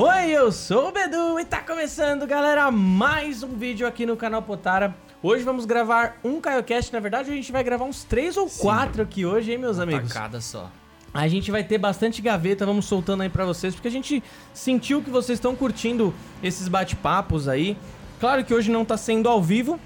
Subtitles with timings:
[0.00, 4.40] Oi, eu sou o Bedu e tá começando, galera, mais um vídeo aqui no canal
[4.40, 4.94] Potara.
[5.20, 9.02] Hoje vamos gravar um CaioCast, na verdade a gente vai gravar uns três ou quatro
[9.02, 10.12] aqui hoje, hein, meus amigos?
[10.12, 10.70] Tacada só.
[11.12, 14.22] A gente vai ter bastante gaveta, vamos soltando aí pra vocês, porque a gente
[14.54, 17.76] sentiu que vocês estão curtindo esses bate-papos aí.
[18.20, 19.80] Claro que hoje não tá sendo ao vivo,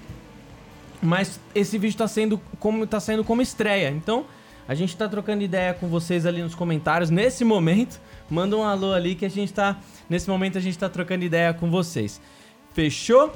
[1.01, 3.89] mas esse vídeo tá sendo como tá sendo como estreia.
[3.89, 4.27] Então,
[4.67, 7.99] a gente tá trocando ideia com vocês ali nos comentários nesse momento.
[8.29, 11.53] Manda um alô ali que a gente tá nesse momento a gente tá trocando ideia
[11.53, 12.21] com vocês.
[12.73, 13.33] Fechou?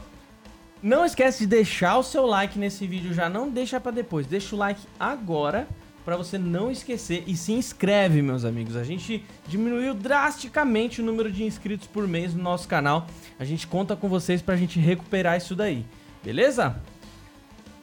[0.82, 4.28] Não esquece de deixar o seu like nesse vídeo já, não deixa pra depois.
[4.28, 5.68] Deixa o like agora
[6.06, 8.78] pra você não esquecer e se inscreve, meus amigos.
[8.78, 13.08] A gente diminuiu drasticamente o número de inscritos por mês no nosso canal.
[13.38, 15.84] A gente conta com vocês pra gente recuperar isso daí.
[16.24, 16.82] Beleza?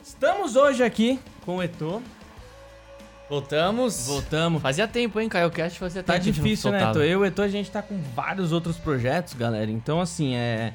[0.03, 2.01] Estamos hoje aqui com o Eto.
[3.29, 4.07] Voltamos.
[4.07, 4.61] Voltamos.
[4.61, 6.25] Fazia tempo, hein, Caio Cast fazia Tá tempo.
[6.25, 6.99] não difícil, né, soltava.
[6.99, 7.11] Eto?
[7.11, 9.69] Eu e Eto, a gente tá com vários outros projetos, galera.
[9.71, 10.73] Então, assim, é...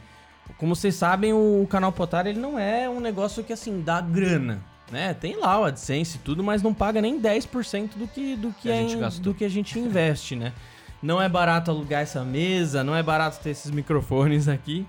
[0.59, 4.61] Como vocês sabem, o canal Potar, ele não é um negócio que, assim, dá grana,
[4.91, 5.15] né?
[5.15, 8.63] Tem lá o AdSense e tudo, mas não paga nem 10% do que, do que,
[8.63, 9.23] Que a é gente gastou.
[9.23, 10.53] do que a gente investe, né?
[11.01, 14.85] Não é barato alugar essa mesa, não é barato ter esses microfones aqui.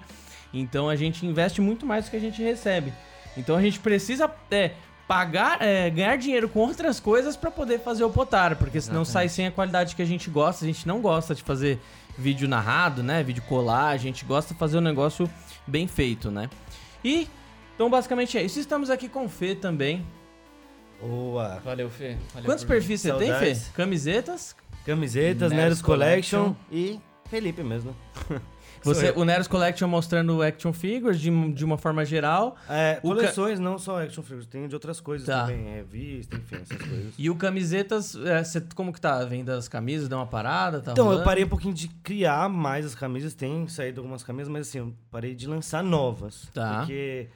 [0.51, 2.91] Então, a gente investe muito mais do que a gente recebe.
[3.37, 4.29] Então, a gente precisa...
[4.49, 4.71] É,
[5.07, 9.29] pagar, é, ganhar dinheiro com outras coisas pra poder fazer o Potar, porque senão Exatamente.
[9.29, 10.63] sai sem a qualidade que a gente gosta.
[10.63, 11.79] A gente não gosta de fazer
[12.17, 13.23] vídeo narrado, né?
[13.23, 15.29] Vídeo colar, a gente gosta de fazer um negócio
[15.67, 16.49] bem feito, né?
[17.03, 17.27] E
[17.75, 18.59] então basicamente é isso.
[18.59, 20.05] Estamos aqui com o Fê também.
[21.01, 21.59] Boa.
[21.65, 22.15] Valeu, Fê.
[22.33, 23.57] Valeu Quantos perfis você tem, Fê?
[23.73, 24.55] Camisetas.
[24.85, 26.55] Camisetas, Neros Neros Collection, Collection.
[26.71, 26.99] e
[27.29, 27.95] Felipe mesmo.
[28.83, 29.17] Você, eu.
[29.17, 32.55] o Neros Collection mostrando action figures de, de uma forma geral.
[32.69, 35.41] É, O ca- coleções, não só action figures, tem de outras coisas Tá.
[35.41, 37.13] também, revista, enfim, essas coisas.
[37.17, 39.19] E o camisetas, é, você- como que tá?
[39.19, 40.07] A venda das camisas?
[40.09, 40.81] Deu uma parada?
[40.81, 41.25] Tá Então, eu rolando?
[41.25, 44.93] parei um pouquinho de criar mais as camisas, tem saído algumas camisas, mas assim, eu
[45.11, 46.49] parei de lançar novas.
[46.53, 46.77] Tá.
[46.79, 47.27] Porque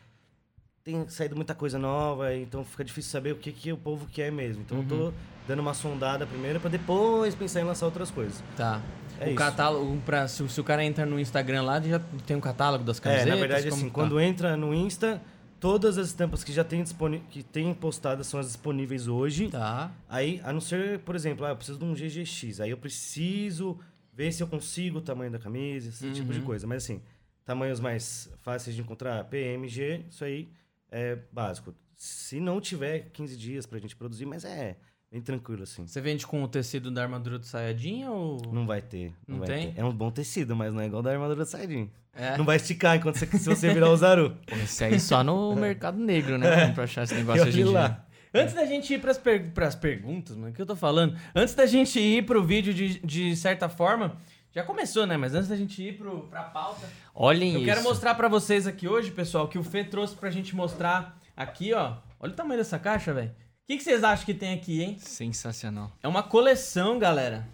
[0.84, 4.32] tem saído muita coisa nova, então fica difícil saber o que, que o povo quer
[4.32, 4.62] mesmo.
[4.64, 4.88] Então eu Uhum.
[5.12, 5.14] tô
[5.48, 8.44] dando uma sondada primeiro pra depois pensar em lançar outras coisas.
[8.56, 8.82] Tá.
[9.20, 9.36] É o isso.
[9.38, 12.98] catálogo, pra, se, se o cara entra no Instagram lá, já tem um catálogo das
[12.98, 13.30] É, camisetas?
[13.34, 13.94] na verdade, assim, tá?
[13.94, 15.22] quando entra no Insta,
[15.60, 16.84] todas as estampas que já tem,
[17.30, 19.50] que tem postadas são as disponíveis hoje.
[19.50, 19.92] Tá.
[20.10, 22.60] Aí, a não ser, por exemplo, ah, eu preciso de um GGX.
[22.62, 23.80] Aí eu preciso
[24.14, 26.46] ver se eu consigo o tamanho da camisa, esse tipo de Uhum.
[26.46, 26.66] coisa.
[26.68, 27.02] Mas assim,
[27.44, 30.50] tamanhos mais fáceis de encontrar, PMG, isso aí
[30.92, 31.74] é básico.
[31.96, 34.76] Se não tiver 15 dias pra gente produzir, mas é
[35.16, 35.88] bem tranquilo, assim.
[35.88, 38.42] Você vende com o tecido da armadura do Sayajin ou...
[38.52, 39.14] Não vai ter.
[39.26, 39.72] Não, Não vai tem?
[39.72, 39.80] ter.
[39.80, 41.90] É um bom tecido, mas não é igual da armadura do Saiyajin.
[42.14, 42.38] É?
[42.38, 44.36] Não vai esticar enquanto você, se você virar o Zaru.
[44.64, 46.74] Esse aí só no mercado negro, né?
[46.74, 47.98] Pra achar esse negócio hoje em dia.
[48.34, 49.52] Antes da gente ir pras, per...
[49.54, 51.18] pras perguntas, mano, o que eu tô falando?
[51.34, 54.18] Antes da gente ir pro vídeo de, de certa forma,
[54.54, 55.16] já começou, né?
[55.16, 57.66] Mas antes da gente ir pro, pra pauta, Olhem eu isso.
[57.66, 61.74] quero mostrar pra vocês aqui hoje, pessoal, que o Fê trouxe pra gente mostrar aqui,
[61.74, 61.94] ó.
[62.20, 63.32] Olha o tamanho dessa caixa, velho.
[63.66, 64.96] O que, que vocês acham que tem aqui, hein?
[65.00, 65.92] Sensacional.
[66.04, 67.48] É uma coleção, galera.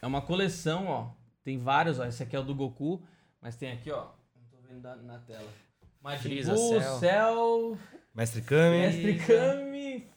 [0.00, 1.08] É uma coleção, ó.
[1.42, 2.06] Tem vários, ó.
[2.06, 3.02] Esse aqui é o do Goku,
[3.42, 4.06] mas tem aqui, ó.
[4.36, 5.48] Não tô vendo na, na tela.
[6.00, 6.98] Majin Buu, Cell.
[7.00, 7.78] Cell,
[8.14, 8.78] Mestre Kami.
[8.78, 10.08] Mestre Kami.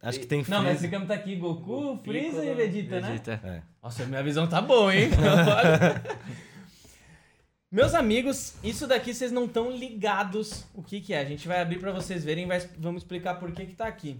[0.00, 0.62] Acho que tem Não, Freeza.
[0.62, 1.36] Mestre Kami tá aqui.
[1.36, 3.08] Goku, Freeza e Vegeta, né?
[3.08, 3.40] Vegeta.
[3.44, 3.62] É.
[3.82, 5.10] Nossa, minha visão tá boa, hein?
[7.70, 11.20] Meus amigos, isso daqui vocês não estão ligados o que que é.
[11.20, 14.18] A gente vai abrir pra vocês verem e vamos explicar por que que tá aqui.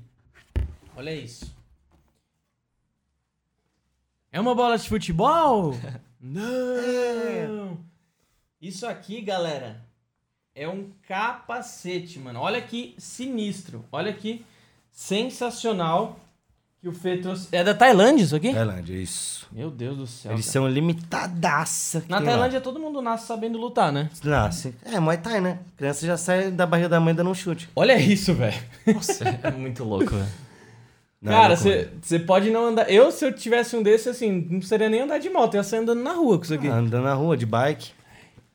[0.97, 1.53] Olha isso.
[4.30, 5.75] É uma bola de futebol?
[6.20, 7.78] Não!
[8.60, 9.82] Isso aqui, galera,
[10.54, 12.41] é um capacete, mano.
[12.41, 13.84] Olha que sinistro.
[13.91, 14.44] Olha que
[14.91, 16.19] sensacional
[16.80, 17.48] que o Fê trouxe.
[17.53, 18.53] É da Tailândia isso aqui?
[18.53, 19.47] Tailândia, isso.
[19.50, 20.30] Meu Deus do céu.
[20.30, 20.34] cara.
[20.34, 22.03] Edição limitadaça.
[22.03, 22.32] que Na tem lá.
[22.32, 24.09] Tailândia todo mundo nasce sabendo lutar, né?
[24.22, 24.74] Nasce.
[24.84, 25.59] É, Muay Thai, né?
[25.76, 27.69] criança já sai da barriga da mãe dando um chute.
[27.74, 28.62] Olha isso, velho.
[28.86, 30.28] Nossa, é muito louco, velho.
[31.22, 32.91] Não, Cara, é você pode não andar.
[32.91, 35.65] Eu, se eu tivesse um desse, assim, não precisaria nem andar de moto, eu ia
[35.65, 36.66] sair andando na rua com isso aqui.
[36.69, 37.92] Ah, andando na rua, de bike.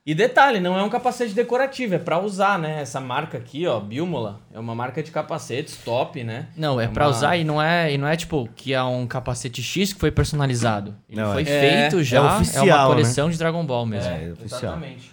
[0.05, 2.81] E detalhe, não é um capacete decorativo, é pra usar, né?
[2.81, 6.47] Essa marca aqui, ó, Bilmola, é uma marca de capacetes top, né?
[6.55, 8.81] Não, é É pra uma- usar e não é, e não é tipo que é
[8.83, 10.95] um capacete X que foi personalizado.
[11.09, 14.09] Ele Não, foi é- feito é já, é, oficial, uma coleção de Dragon Ball mesmo.
[14.11, 14.61] É, oficial.
[14.61, 15.11] Exatamente.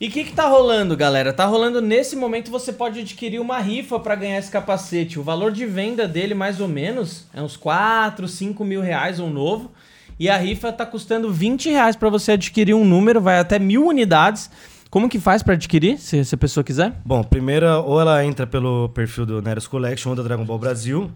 [0.00, 1.30] E o que que tá rolando, galera?
[1.30, 5.20] Tá rolando nesse momento você pode adquirir uma rifa pra ganhar esse capacete.
[5.20, 9.28] O valor de venda dele, mais ou menos, é uns 4, 5 mil reais, um
[9.28, 9.70] novo.
[10.18, 13.86] E a rifa tá custando 20 reais pra você adquirir um número, vai até mil
[13.86, 14.50] unidades.
[14.88, 16.94] Como que faz pra adquirir, se, se a pessoa quiser?
[17.04, 21.10] Bom, primeiro, ou ela entra pelo perfil do Neros Collection ou da Dragon Ball Brasil,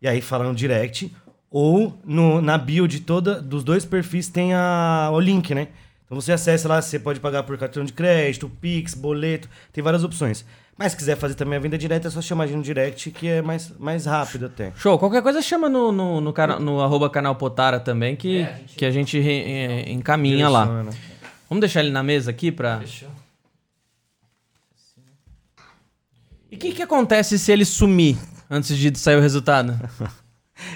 [0.00, 1.12] e aí fala no direct,
[1.50, 5.68] ou no, na bio de toda, dos dois perfis tem a, o link, né?
[6.08, 10.02] Então você acessa lá, você pode pagar por cartão de crédito, Pix, boleto, tem várias
[10.02, 10.42] opções.
[10.76, 13.10] Mas se quiser fazer também a venda direta, é só chamar a gente no direct,
[13.10, 14.72] que é mais, mais rápido até.
[14.76, 14.98] Show.
[14.98, 18.52] Qualquer coisa chama no, no, no, cana- no arroba canal Potara também, que, É, a
[18.56, 20.64] gente- que a gente re- eh, encaminha lá.
[21.48, 22.78] Vamos deixar ele na mesa aqui pra...
[22.80, 23.08] Fechou.
[26.50, 28.16] E o que, que acontece se ele sumir
[28.48, 29.78] antes de sair o resultado?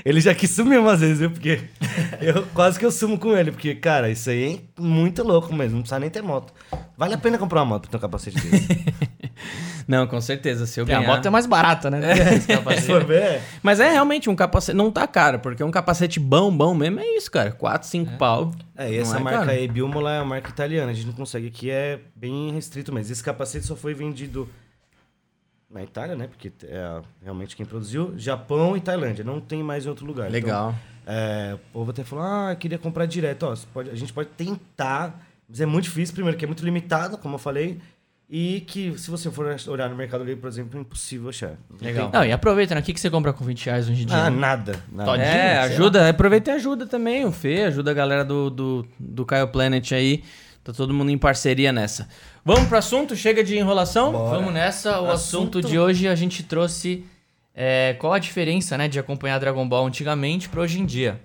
[0.05, 1.31] Ele já quis sumir umas vezes, viu?
[1.31, 1.61] Porque
[2.21, 3.51] eu quase que eu sumo com ele.
[3.51, 5.77] Porque, cara, isso aí é muito louco mesmo.
[5.77, 6.53] Não precisa nem ter moto.
[6.97, 8.69] Vale a pena comprar uma moto pra ter um capacete desse.
[9.89, 10.67] Não, com certeza.
[10.67, 11.17] Se eu Porque a ganhar...
[11.17, 12.01] moto é mais barata, né?
[13.07, 13.43] Ver, é.
[13.63, 14.77] Mas é realmente um capacete.
[14.77, 17.51] Não tá caro, porque um capacete bom, bom mesmo é isso, cara.
[17.51, 18.53] 4, 5 pau.
[18.77, 19.51] É, e essa é marca caro.
[19.51, 20.93] aí, Bilmola, é uma marca italiana.
[20.93, 23.13] A gente não consegue aqui, é bem restrito mesmo.
[23.13, 24.49] Esse capacete só foi vendido
[25.73, 26.27] na Itália, né?
[26.27, 28.13] Porque é realmente quem produziu.
[28.17, 29.25] Japão e Tailândia.
[29.25, 30.31] Não tem mais em outro lugar.
[30.31, 30.75] Legal.
[31.03, 33.45] Então, é, o povo até falou, ah, eu queria comprar direto.
[33.45, 36.15] Ó, pode- a gente pode tentar, mas é muito difícil.
[36.15, 37.81] Primeiro, que é muito limitado, como eu falei.
[38.35, 41.53] E que, se você for olhar no Mercado Livre, por exemplo, é impossível achar.
[41.81, 42.11] Legal.
[42.15, 42.81] Não, e aproveita, né?
[42.81, 44.17] O que, que você compra com 20 reais hoje em dia?
[44.17, 44.75] Ah, nada.
[44.91, 45.11] nada.
[45.11, 49.27] Todinho, É, ajuda, aproveita e ajuda também o Fê, ajuda a galera do, do, do
[49.27, 50.25] Caio Planet aí.
[50.65, 52.09] Tá todo mundo em parceria nessa.
[52.45, 53.17] Vamos pro assunto?
[53.17, 54.13] Chega de enrolação?
[54.13, 54.39] Bora.
[54.39, 55.01] Vamos nessa.
[55.01, 57.05] O assunto, Assunto- de hoje a gente trouxe
[57.55, 61.21] é, qual a diferença, né, de acompanhar Dragon Ball antigamente pra hoje em dia.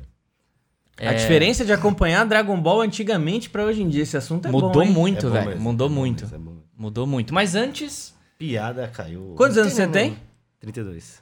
[0.99, 4.01] A diferença de acompanhar Dragon Ball antigamente pra hoje em dia.
[4.01, 5.61] Esse assunto é Mudou bom, muito, É velho.
[5.61, 6.25] Mudou é bom muito.
[6.25, 6.63] é bom mesmo.
[6.75, 7.33] Mudou muito.
[7.33, 9.33] Mas antes, Piada caiu.
[9.37, 10.09] Quantos anos você tem?
[10.11, 10.17] não.
[10.59, 11.21] 32.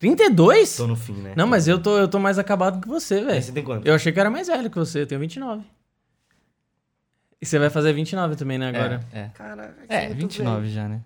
[0.00, 0.76] 32?
[0.76, 1.32] Tô no fim, né?
[1.36, 3.40] Não, mas eu tô, eu tô mais acabado que você, velho.
[3.42, 3.86] Você tem quanto?
[3.86, 5.62] Eu achei que era mais velho que você, eu tenho 29.
[7.40, 9.00] E você vai fazer 29 também, né, agora?
[9.12, 9.30] É, é.
[9.34, 11.00] Caraca, É, muito 29 já, né?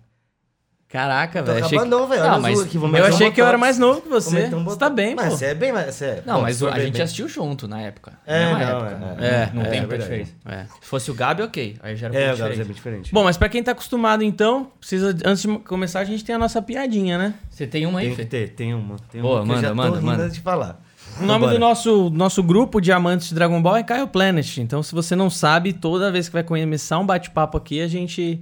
[0.89, 1.65] Caraca, Tô velho.
[1.65, 1.83] Achei que...
[1.83, 2.21] acabando, não, velho.
[2.23, 4.09] Não, Olha mas aqui, vou Eu meter um achei que eu era mais novo que
[4.09, 4.45] você.
[4.53, 5.37] um Você tá bem, Mas pô.
[5.37, 5.95] você é bem mais.
[5.95, 6.23] Você é...
[6.23, 8.13] Não, Pô, mas se for a ver gente bem- assistiu junto na época.
[8.27, 9.23] É, Mesma não, época.
[9.23, 9.49] é, é.
[9.55, 10.29] Não É, tem é perfeito.
[10.45, 10.69] verdade.
[10.71, 10.75] É.
[10.81, 11.77] Se fosse o Gabi, ok.
[11.81, 12.65] Aí já era um É, o Gabs é diferente.
[12.67, 13.11] bem diferente.
[13.13, 16.37] Bom, mas pra quem tá acostumado, então, precisa, antes de começar, a gente tem a
[16.39, 17.33] nossa piadinha, né?
[17.49, 18.95] Você tem uma aí, tem que ter, tem uma.
[19.11, 20.29] Tem Boa, uma que manda, já tô manda, rindo manda.
[20.29, 20.82] de falar.
[21.19, 21.53] O nome Vambora.
[21.53, 24.57] do nosso, nosso grupo de amantes de Dragon Ball é Caio Planet.
[24.57, 28.41] Então, se você não sabe, toda vez que vai começar um bate-papo aqui, a gente.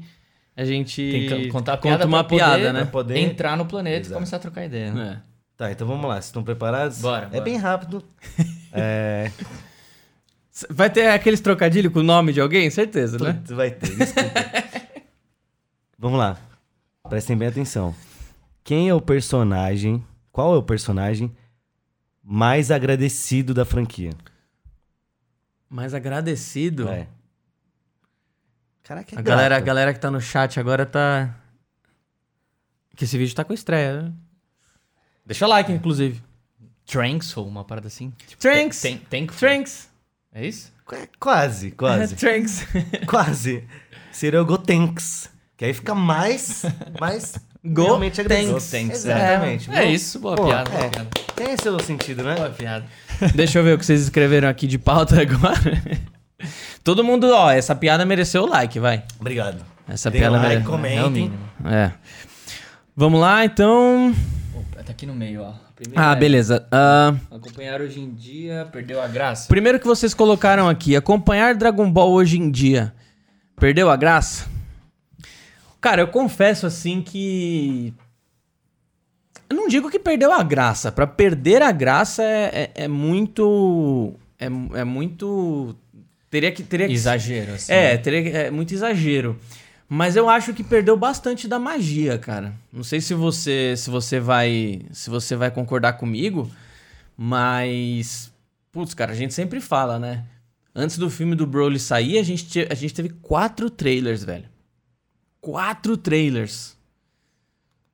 [0.56, 2.82] A gente Tem que contar conta piada uma pra poder- piada, né?
[2.82, 3.18] Pra poder...
[3.20, 4.14] Entrar no planeta e Exato.
[4.16, 5.20] começar a trocar ideia, né?
[5.28, 5.32] É.
[5.58, 6.16] Tá, então vamos lá.
[6.16, 7.00] Vocês estão preparados?
[7.00, 7.42] Bora, É bora.
[7.42, 8.04] bem rápido.
[8.74, 9.32] é...
[10.70, 12.70] Vai ter aqueles trocadilhos com o nome de alguém?
[12.70, 13.40] Certeza, né?
[13.50, 14.30] Vai ter, desculpa.
[15.98, 16.38] vamos lá.
[17.10, 17.96] Prestem bem atenção.
[18.64, 20.04] Quem é o personagem...
[20.32, 21.32] Qual é o personagem
[22.24, 24.12] mais agradecido da franquia?
[25.70, 26.90] Mas agradecido.
[26.90, 27.08] É.
[28.84, 31.36] Caraca, é A galera, a galera que tá no chat agora tá.
[32.96, 34.14] Que esse vídeo tá com estreia, né?
[35.26, 36.22] Deixa like, inclusive.
[36.86, 38.12] Trunks ou uma parada assim?
[38.28, 38.82] Tipo, Trunks.
[38.82, 39.90] Tem, tem, Trunks.
[40.34, 40.74] É isso?
[40.92, 42.16] É, Quase, quase.
[42.18, 42.66] Trunks.
[43.08, 43.66] quase.
[44.12, 45.30] Seria o Gotenks.
[45.56, 46.64] Que aí fica mais...
[47.00, 48.54] mais Go realmente agradecido.
[48.54, 49.06] Tanks.
[49.06, 49.70] Exatamente.
[49.72, 50.78] É, Bom, isso, boa pô, piada, é.
[50.78, 51.10] boa piada.
[51.36, 52.36] Tem seu sentido, né?
[52.36, 52.86] Boa piada.
[53.36, 55.82] Deixa eu ver o que vocês escreveram aqui de pauta agora.
[56.84, 59.04] Todo mundo, ó, essa piada mereceu o like, vai.
[59.20, 59.64] Obrigado.
[59.88, 60.72] Essa Deem piada like, mereceu.
[60.72, 60.98] comentem.
[61.00, 61.38] É o mínimo.
[61.66, 61.92] É.
[62.96, 64.14] Vamos lá, então.
[64.56, 65.54] Opa, tá aqui no meio, ó.
[65.96, 66.68] Ah, é, beleza.
[66.72, 69.48] Ah, Acompanhar hoje em dia perdeu a graça.
[69.48, 72.94] primeiro que vocês colocaram aqui, acompanhar Dragon Ball hoje em dia.
[73.60, 74.46] Perdeu a graça?
[75.82, 77.94] Cara, eu confesso assim que.
[79.50, 80.92] Eu não digo que perdeu a graça.
[80.92, 84.14] Pra perder a graça é, é, é muito.
[84.40, 85.76] É, é muito.
[86.30, 86.64] Teria que.
[86.64, 87.74] Teria que Exagero, assim.
[87.74, 89.38] É, teria, é muito exagero.
[89.90, 92.54] Mas eu acho que perdeu bastante da magia, cara.
[92.72, 96.50] Não sei se você se você vai se você vai concordar comigo,
[97.18, 98.32] mas
[98.72, 100.24] putz, cara, a gente sempre fala, né?
[100.74, 104.46] Antes do filme do Broly sair, a gente te- a gente teve quatro trailers, velho.
[105.42, 106.78] Quatro trailers.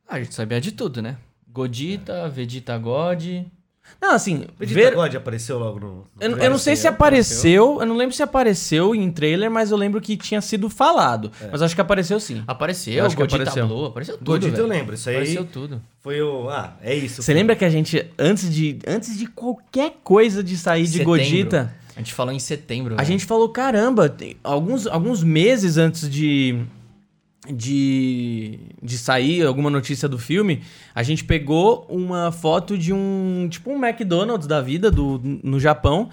[0.08, 1.18] A gente sabia de tudo, né?
[1.52, 3.24] Godita, Vegeta God.
[4.02, 5.88] Não, assim, Vegeta ver, God apareceu logo no...
[5.88, 9.72] no Eu, eu não sei se apareceu, eu não lembro se apareceu em trailer, mas
[9.72, 11.32] eu lembro que tinha sido falado.
[11.50, 12.44] Mas acho que apareceu sim.
[12.46, 13.66] Apareceu, Eu acho que Godita apareceu.
[13.68, 14.64] Blue, apareceu tudo, Godita velho.
[14.64, 15.82] eu lembro, isso aí Apareceu tudo.
[16.02, 16.50] foi o...
[16.50, 17.22] Ah, é isso.
[17.24, 21.12] Você lembra que a gente, antes de, antes de qualquer coisa de sair de Setembro.
[21.14, 23.08] Godita, A gente falou em setembro, a velho.
[23.08, 24.14] gente falou, caramba,
[24.44, 26.62] alguns, alguns meses antes de,
[27.52, 30.62] de, de sair alguma notícia do filme,
[30.94, 36.10] a gente pegou uma foto de um, tipo um McDonald's da vida do, no Japão,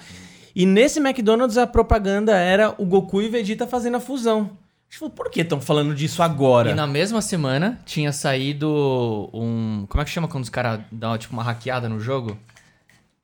[0.54, 4.42] e nesse McDonald's a propaganda era o Goku e Vegeta fazendo a fusão.
[4.42, 6.70] A gente falou, por que estão falando disso agora?
[6.70, 9.86] E na mesma semana tinha saído um.
[9.88, 12.38] Como é que chama quando os caras dão tipo uma hackeada no jogo?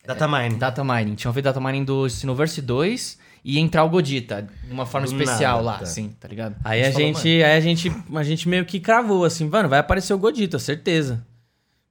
[0.05, 0.57] Datamine.
[0.57, 1.15] Data mining.
[1.15, 5.63] Tinham feito data mining do Xenoverse 2 e entrar o Godita, de uma forma especial
[5.65, 6.57] nada, lá, assim, tá ligado?
[6.65, 9.79] Aí a falou, gente, aí a gente, a gente meio que cravou assim, mano, vai
[9.79, 11.25] aparecer o Godita, certeza,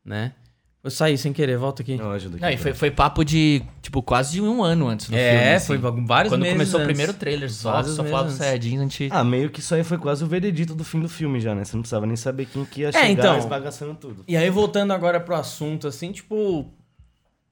[0.06, 0.34] né?
[0.82, 1.98] Eu saí sem querer, volta aqui.
[1.98, 2.41] Não, ajuda aqui.
[2.41, 5.56] Não, e foi, foi papo de, tipo, quase de um ano antes do é, filme.
[5.56, 5.68] assim.
[5.68, 6.86] foi vários Quando meses começou antes.
[6.86, 9.10] o primeiro trailer, só, Vários só meses falava do a gente...
[9.12, 11.65] Ah, meio que isso aí foi quase o veredito do fim do filme já, né?
[11.65, 13.38] Você não precisava nem saber quem que ia É, chegar então.
[13.38, 14.24] esbagaçando tudo.
[14.25, 16.72] E aí, voltando agora pro assunto, assim, tipo.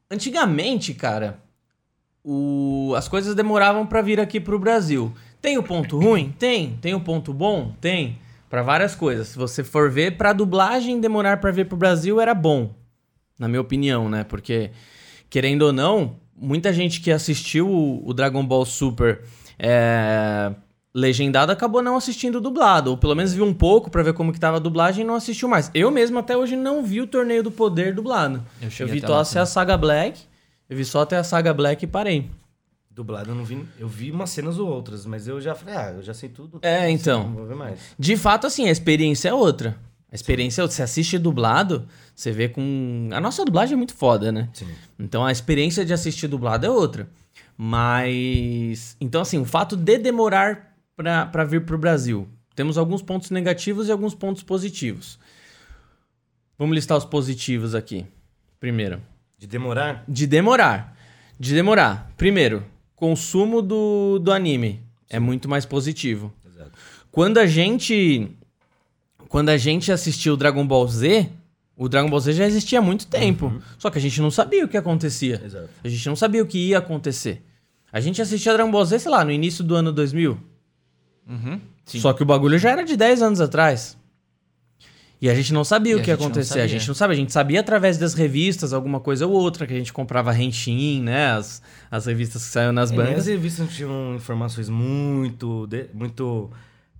[0.10, 1.38] Antigamente, cara,
[2.28, 2.94] o...
[2.96, 5.14] as coisas demoravam pra vir aqui pro Brasil.
[5.42, 6.34] Tem o ponto ruim?
[6.38, 6.78] Tem.
[6.82, 7.72] Tem o ponto bom?
[7.80, 8.20] Tem.
[8.50, 9.30] Pra várias coisas.
[9.30, 12.72] Se você for ver, pra dublagem demorar pra vir pro Brasil era bom.
[13.40, 14.26] Na minha opinião, né?
[14.26, 14.72] Porque,
[15.30, 19.22] querendo ou não, muita gente que assistiu o, o Dragon Ball Super
[19.58, 20.52] é,
[20.94, 22.92] legendado acabou não assistindo dublado.
[22.92, 25.16] Ou pelo menos viu um pouco pra ver como que tava a dublagem e não
[25.16, 25.72] assistiu mais.
[25.74, 28.44] Eu mesmo até hoje não vi o Torneio do Poder dublado.
[28.62, 30.27] Eu Eu, vi só a Saga Black.
[30.70, 32.30] Eu vi só até a Saga Black e parei.
[32.90, 33.64] Dublado eu não vi.
[33.78, 36.60] Eu vi umas cenas ou outras, mas eu já falei, ah, eu já sei tudo.
[36.64, 37.26] É, então.
[37.26, 37.80] Não vou ver mais.
[37.98, 39.78] De fato, assim, a experiência é outra.
[40.12, 40.76] A experiência é outra.
[40.76, 43.10] Você assiste dublado, você vê com.
[43.12, 44.50] A nossa dublagem é muito foda, né?
[44.54, 44.68] Sim.
[44.98, 47.08] Então a experiência de assistir dublado é outra.
[47.56, 48.98] Mas.
[49.00, 52.28] Então, assim, o fato de demorar pra vir pro Brasil.
[52.56, 55.20] Temos alguns pontos negativos e alguns pontos positivos.
[56.58, 58.08] Vamos listar os positivos aqui.
[58.60, 59.00] Primeiro.
[59.38, 60.04] De demorar?
[60.08, 60.98] De demorar.
[61.40, 62.12] De demorar.
[62.18, 62.64] Primeiro,
[62.96, 66.34] consumo do, do anime é muito mais positivo.
[66.46, 66.72] Exato.
[67.12, 68.32] Quando a gente.
[69.30, 71.30] Quando a gente assistiu Dragon Ball Z,
[71.76, 73.62] o Dragon Ball Z já existia há muito tempo.
[73.78, 75.42] Só que a gente não sabia o que acontecia.
[75.44, 75.70] Exato.
[75.84, 77.44] A gente não sabia o que ia acontecer.
[77.92, 80.38] A gente assistia Dragon Ball Z, sei lá, no início do ano 2000.
[81.30, 82.00] Uhum, sim.
[82.00, 83.97] Só que o bagulho já era de 10 anos atrás.
[85.20, 86.60] E a gente não sabia E o que ia acontecer.
[86.62, 87.14] A gente não sabia.
[87.16, 91.02] A gente sabia através das revistas, alguma coisa ou outra, que a gente comprava Henshin,
[91.02, 91.32] né?
[91.32, 93.26] As, as revistas que saíam nas É, nem as bancas.
[93.28, 95.66] revistas tinham informações muito.
[95.68, 96.52] de- muito.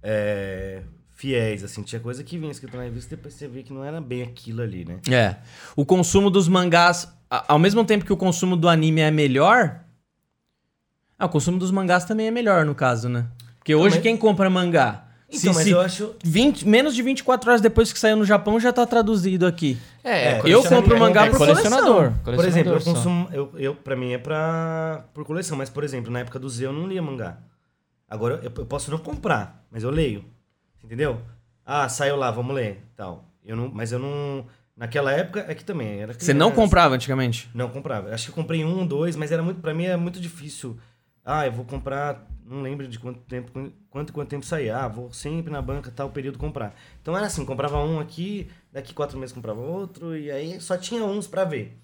[0.02, 0.82] é,
[1.14, 1.84] fiéis, assim.
[1.84, 4.24] Tinha coisa que vinha escrito na revista e depois você via que não era bem
[4.24, 5.00] aquilo ali, né?
[5.12, 5.36] É.
[5.76, 9.82] O consumo dos mangás, ao mesmo tempo que o consumo do anime é melhor,
[11.20, 13.26] ah, o consumo dos mangás também é melhor, no caso, né?
[13.60, 15.07] Porque hoje mas- quem compra mangá?
[15.30, 16.16] Então, mas eu acho.
[16.24, 19.78] 20, menos de 24 horas depois que saiu no Japão já tá traduzido aqui.
[20.04, 22.14] É, É, eu compro é, mangá é por colecionador.
[22.24, 22.36] coleção.
[22.36, 23.30] Por exemplo, eu consumo.
[23.34, 26.66] Eu, eu, pra mim é pra, por coleção, mas, por exemplo, na época do Z
[26.66, 27.40] eu não lia mangá.
[28.10, 30.24] Agora eu, eu posso não comprar, mas eu leio.
[30.82, 31.20] Entendeu?
[31.66, 32.82] Ah, saiu lá, vamos ler.
[32.96, 33.26] Tal.
[33.44, 34.46] Eu não, mas eu não.
[34.78, 36.14] Naquela época é que também era.
[36.14, 37.50] Você não comprava antigamente?
[37.54, 38.14] Não comprava.
[38.14, 39.60] Acho que comprei um, dois, mas era muito.
[39.60, 40.78] Pra mim é muito difícil.
[41.26, 42.26] Ah, eu vou comprar.
[42.48, 43.52] Não lembro de quanto tempo,
[43.90, 44.70] quanto quanto tempo sair.
[44.70, 46.74] Ah, vou sempre na banca tal período comprar.
[47.02, 51.04] Então era assim, comprava um aqui, daqui quatro meses comprava outro e aí só tinha
[51.04, 51.78] uns pra ver.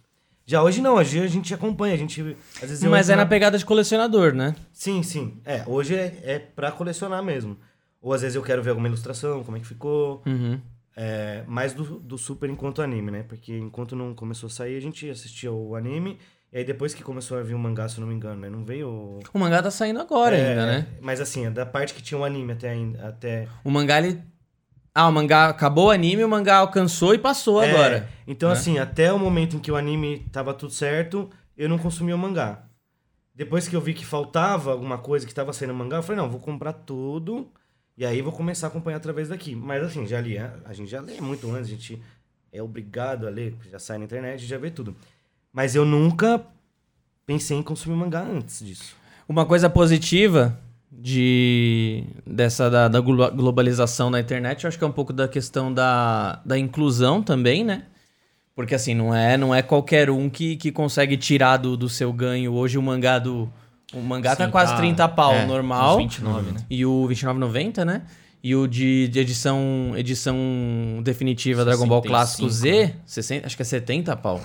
[0.46, 2.22] Já hoje não, hoje a gente acompanha, a gente
[2.62, 4.56] às vezes Mas é na pegada de colecionador, né?
[4.72, 5.42] Sim, sim.
[5.44, 7.58] É, hoje é, é pra colecionar mesmo.
[8.02, 10.22] Ou às vezes eu quero ver alguma ilustração, como é que ficou.
[10.26, 10.60] Uhum.
[10.96, 13.24] É, mais do, do Super enquanto anime, né?
[13.24, 16.20] Porque enquanto não começou a sair, a gente assistia o anime.
[16.54, 18.48] E aí depois que começou a vir o mangá, se eu não me engano, né?
[18.48, 18.88] Não veio...
[19.34, 20.88] o- mangá tá saindo agora É, ainda, né?
[21.02, 22.76] Mas assim, é da parte que tinha o anime até...
[23.02, 23.48] até...
[23.64, 24.22] O mangá, ele...
[24.94, 28.08] Ah, o mangá acabou o anime, o mangá alcançou e passou É, agora.
[28.28, 28.54] Então né?
[28.54, 32.20] assim, até o momento em que o anime tava tudo certo, eu não consumia o
[32.20, 32.64] mangá.
[33.34, 36.22] Depois que eu vi que faltava alguma coisa que tava saindo no mangá, eu falei,
[36.22, 37.52] não, vou comprar tudo...
[37.96, 39.56] E aí vou começar a acompanhar através daqui.
[39.56, 42.02] Mas assim, já li, a gente já lê muito antes, a gente
[42.52, 44.96] é obrigado a ler, já sai na internet, já vê tudo.
[45.54, 46.42] Mas eu nunca
[47.26, 48.96] pensei em consumir mangá antes disso.
[49.30, 50.58] Uma coisa positiva
[50.92, 55.28] de dessa da, da glo- globalização na internet, eu acho que é um pouco da
[55.28, 57.84] questão da, da inclusão também, né?
[58.56, 62.14] Porque assim, não é, não é qualquer um que, que consegue tirar do, do seu
[62.14, 62.54] ganho.
[62.54, 63.52] Hoje o mangá do.
[63.94, 65.96] O mangá tá Sim, quase 30 pau é, normal.
[65.98, 66.60] uns 29, né?
[66.70, 68.04] E o 29,90, né?
[68.44, 70.36] E o de, de edição edição
[71.04, 74.42] definitiva Dragon Ball 65, Clássico Z, 60, acho que é 70 pau.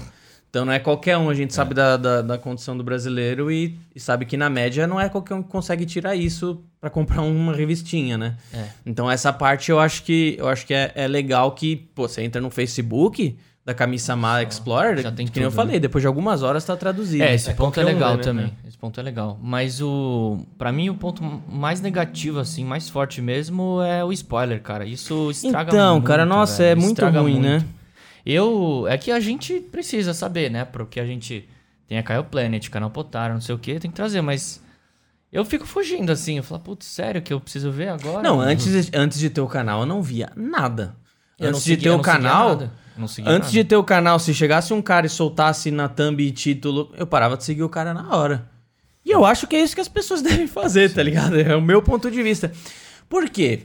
[0.50, 3.78] Então não é qualquer um, a gente sabe da, da, da condição do brasileiro e,
[3.94, 7.20] e sabe que na média não é qualquer um que consegue tirar isso pra comprar
[7.22, 8.36] uma revistinha, né?
[8.52, 8.64] É.
[8.86, 12.22] Então essa parte eu acho que eu acho que é, é legal que, pô, você
[12.22, 16.06] entra no Facebook da Kami-sama Explorer, já tem que nem eu tudo, falei, depois de
[16.06, 17.22] algumas horas tá traduzido.
[17.22, 18.22] É, esse É, ponto é um legal lê, né?
[18.22, 18.52] também.
[18.66, 19.38] Esse ponto é legal.
[19.42, 20.38] Mas o.
[20.56, 24.86] Pra mim, o ponto mais negativo, assim, mais forte mesmo é o spoiler, cara.
[24.86, 26.06] Isso estraga Então, muito.
[26.06, 26.70] cara, nossa, velho.
[26.72, 27.62] é muito Estraga ruim, né?
[28.28, 28.86] Eu.
[28.86, 30.62] É que a gente precisa saber, né?
[30.62, 31.48] Porque a gente
[31.86, 34.62] tem a Kyle Planet, canal Potaro, não sei o que, tem que trazer, mas.
[35.32, 36.36] Eu fico fugindo assim.
[36.36, 38.22] Eu falo, putz, sério que eu preciso ver agora?
[38.22, 40.94] Não, antes, antes de ter o canal eu não via nada.
[41.38, 42.72] Eu antes de ter o canal, nada.
[42.98, 43.50] Antes nada.
[43.50, 47.36] de ter o canal, se chegasse um cara e soltasse na thumb título, eu parava
[47.36, 48.50] de seguir o cara na hora.
[49.04, 51.38] E eu acho que é isso que as pessoas devem fazer, tá ligado?
[51.40, 52.52] É o meu ponto de vista.
[53.08, 53.62] Por quê?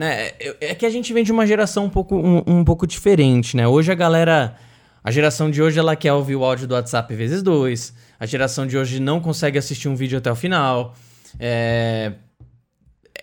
[0.00, 2.86] Né, eu- é que a gente vem de uma geração um pouco, um, um pouco
[2.86, 3.68] diferente, né?
[3.68, 4.56] Hoje a galera.
[5.04, 7.92] A geração de hoje ela quer ouvir o áudio do WhatsApp vezes dois.
[8.18, 10.94] A geração de hoje não consegue assistir um vídeo até o final.
[11.38, 12.12] É,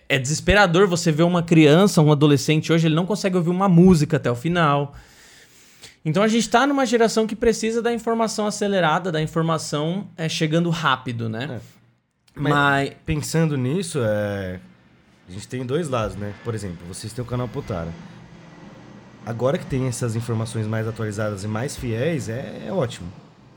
[0.08, 4.16] é desesperador você ver uma criança, um adolescente hoje, ele não consegue ouvir uma música
[4.16, 4.94] até o final.
[6.04, 10.70] Então a gente tá numa geração que precisa da informação acelerada, da informação é, chegando
[10.70, 11.60] rápido, né?
[12.36, 12.92] Mas- Mas.
[13.04, 14.60] Pensando nisso, é...
[15.28, 16.32] a gente tem dois lados, né?
[16.42, 17.92] Por exemplo, vocês têm o canal Potara.
[19.26, 23.12] Agora que tem essas informações mais atualizadas e mais fiéis, é, é ótimo.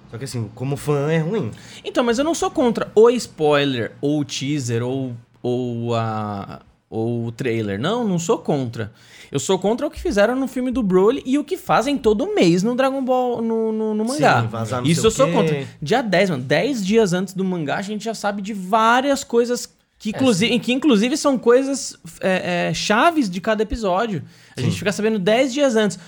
[0.09, 1.49] Só que assim, como fã é ruim.
[1.85, 6.59] Então, mas eu não sou contra o spoiler, ou o teaser, ou, ou, a,
[6.89, 7.79] ou o trailer.
[7.79, 8.91] Não, não sou contra.
[9.31, 12.35] Eu sou contra o que fizeram no filme do Broly e o que fazem todo
[12.35, 14.41] mês no Dragon Ball, no, no, no mangá.
[14.41, 15.65] Sim, vazar não Isso eu sou contra.
[15.81, 19.73] Dia 10, mano, 10 dias antes do mangá, a gente já sabe de várias coisas
[20.01, 24.23] que, inclusive, que inclusive são coisas é, é, chaves de cada episódio.
[24.57, 25.99] A gente fica sabendo 10 dias antes.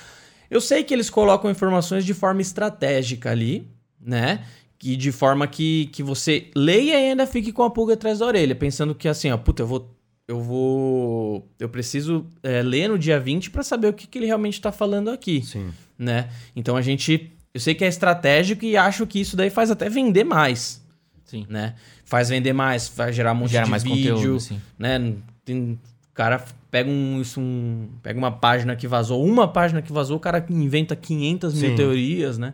[0.50, 3.68] Eu sei que eles colocam informações de forma estratégica ali,
[4.02, 4.46] né?
[4.80, 8.26] Que de forma que, que você leia e ainda fique com a pulga atrás da
[8.26, 9.96] orelha, pensando que assim, ó, puta, eu vou.
[10.28, 11.48] Eu vou.
[11.60, 14.72] Eu preciso é, ler no dia 20 pra saber o que, que ele realmente tá
[14.72, 15.72] falando aqui Sim.
[16.00, 16.30] né?
[16.56, 19.88] Então a gente, eu sei que é estratégico e acho que isso daí faz até
[19.88, 20.82] vender mais,
[21.26, 21.46] Sim.
[21.48, 21.76] né?
[22.06, 24.62] Faz vender mais, faz gerar um monte Gera de mais vídeo, conteúdo, assim.
[24.78, 25.16] né?
[25.46, 29.92] Tem, o cara pega um, isso, um, pega uma página que vazou, uma página que
[29.92, 31.76] vazou, o cara inventa 500 mil Sim.
[31.76, 32.54] teorias, né?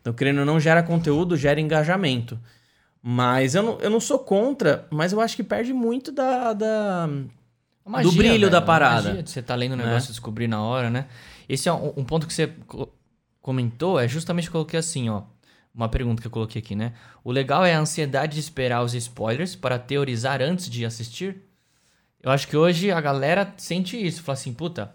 [0.00, 2.38] Então, querendo ou não, gera conteúdo, gera engajamento.
[3.02, 6.52] Mas eu não, eu não sou contra, mas eu acho que perde muito da.
[6.52, 7.08] da...
[7.86, 9.08] A Do brilho velho, da parada.
[9.08, 9.84] magia de você tá lendo o Né?
[9.84, 11.06] negócio e descobrir na hora, né?
[11.46, 12.88] Esse é um, um ponto que você co-
[13.42, 15.22] comentou, é justamente eu coloquei assim, ó.
[15.74, 16.92] Uma pergunta que eu coloquei aqui, né?
[17.24, 21.42] O legal é a ansiedade de esperar os spoilers para teorizar antes de assistir.
[22.22, 24.22] Eu acho que hoje a galera sente isso.
[24.22, 24.94] Fala assim, puta,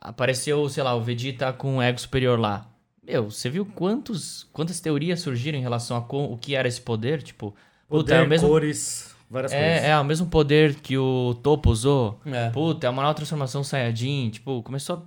[0.00, 2.68] apareceu, sei lá, o Vegeta com um ego superior lá.
[3.02, 6.80] Meu, você viu quantos, quantas teorias surgiram em relação a co- o que era esse
[6.80, 7.22] poder?
[7.22, 7.54] Tipo,
[7.88, 9.68] puta, é Poder, o mesmo cores, várias coisas.
[9.68, 12.20] é, é o mesmo poder que o Topo usou.
[12.26, 12.50] É.
[12.50, 14.30] Puta, é uma nova transformação Saiyajin.
[14.30, 15.02] Tipo, começou a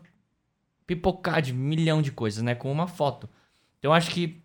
[0.88, 2.56] pipocar de milhão de coisas, né?
[2.56, 3.30] Com uma foto.
[3.78, 4.42] Então, eu acho que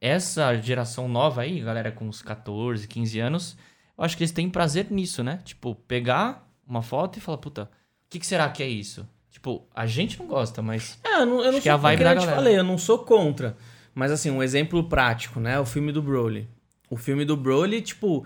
[0.00, 3.56] essa geração nova aí, galera com uns 14, 15 anos,
[3.96, 5.40] eu acho que eles têm prazer nisso, né?
[5.44, 7.68] Tipo, pegar uma foto e falar, puta, o
[8.10, 9.06] que, que será que é isso?
[9.30, 10.98] Tipo, a gente não gosta, mas.
[11.04, 12.36] É, eu não, eu não Acho que é a vibe da eu galera.
[12.36, 13.56] falei, eu não sou contra.
[13.94, 15.58] Mas assim, um exemplo prático, né?
[15.58, 16.48] O filme do Broly.
[16.90, 18.24] O filme do Broly, tipo,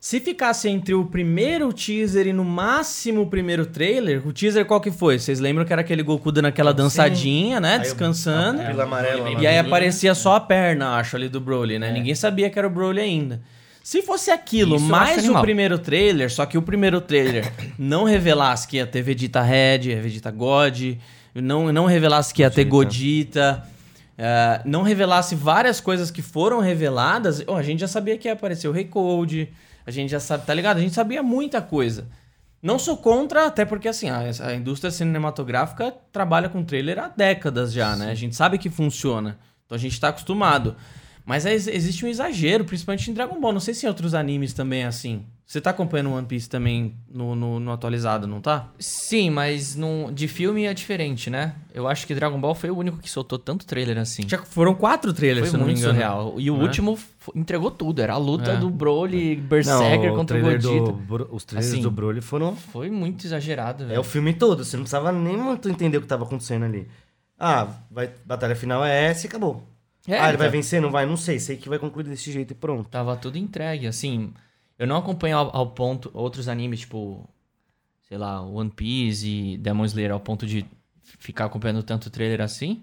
[0.00, 4.80] se ficasse entre o primeiro teaser e no máximo o primeiro trailer, o teaser qual
[4.80, 5.18] que foi?
[5.18, 7.74] Vocês lembram que era aquele Goku dando aquela dançadinha, né?
[7.74, 8.62] Aí Descansando.
[8.62, 9.42] a pupila amarela lá.
[9.42, 11.92] E aí aparecia só a perna, acho, ali do Broly, né?
[11.92, 13.42] Ninguém sabia que era o Broly ainda.
[13.84, 18.04] Se fosse aquilo, Isso eu mais o primeiro trailer, só que o primeiro trailer não
[18.04, 20.96] revelasse que ia ter Vegeta Red, Vegeta God,
[21.34, 23.66] não, não revelasse que ia ter Godita,
[24.16, 28.32] eh, não revelasse várias coisas que foram reveladas, ó, a gente já sabia que ia
[28.32, 29.50] aparecer o Rei Code,
[29.90, 30.78] a gente já sabe, tá ligado?
[30.78, 32.06] A gente sabia muita coisa.
[32.62, 37.72] Não sou contra, até porque assim, a, a indústria cinematográfica trabalha com trailer há décadas
[37.72, 38.10] já, né?
[38.10, 39.38] A gente sabe que funciona.
[39.64, 40.76] Então a gente tá acostumado.
[41.24, 43.52] Mas é- existe um exagero, principalmente em Dragon Ball.
[43.52, 45.24] Não sei se em outros animes também é assim.
[45.50, 48.68] Você tá acompanhando One Piece também no, no, no atualizado, não tá?
[48.78, 51.56] Sim, mas num, de filme é diferente, né?
[51.74, 54.22] Eu acho que Dragon Ball foi o único que soltou tanto trailer assim.
[54.28, 55.94] Já foram quatro trailers, Foi se eu não me muito engano.
[55.98, 56.34] surreal.
[56.38, 56.62] E o Né?
[56.62, 56.96] último
[57.34, 58.00] entregou tudo.
[58.00, 58.56] Era a luta É.
[58.58, 60.84] do Broly Berserker Não, contra o Gogeta.
[60.84, 62.54] do Bro- os trailers Assim, do Broly foram...
[62.54, 64.00] Foi muito exagerado, É velho.
[64.02, 66.86] o filme todo, você não precisava nem muito entender o que tava acontecendo ali.
[67.36, 69.66] Ah, vai, batalha final é essa e acabou.
[70.06, 70.58] É, ah, ele vai então.
[70.60, 70.80] vencer?
[70.80, 71.04] Não vai?
[71.06, 71.40] Não sei.
[71.40, 72.88] Sei que vai concluir desse jeito e pronto.
[72.88, 74.32] Tava tudo entregue, assim.
[74.80, 77.28] Eu não acompanho ao, ao ponto outros animes, tipo,
[78.08, 80.64] sei lá, One Piece e Demon Slayer, ao ponto de
[81.18, 82.82] ficar acompanhando tanto trailer assim.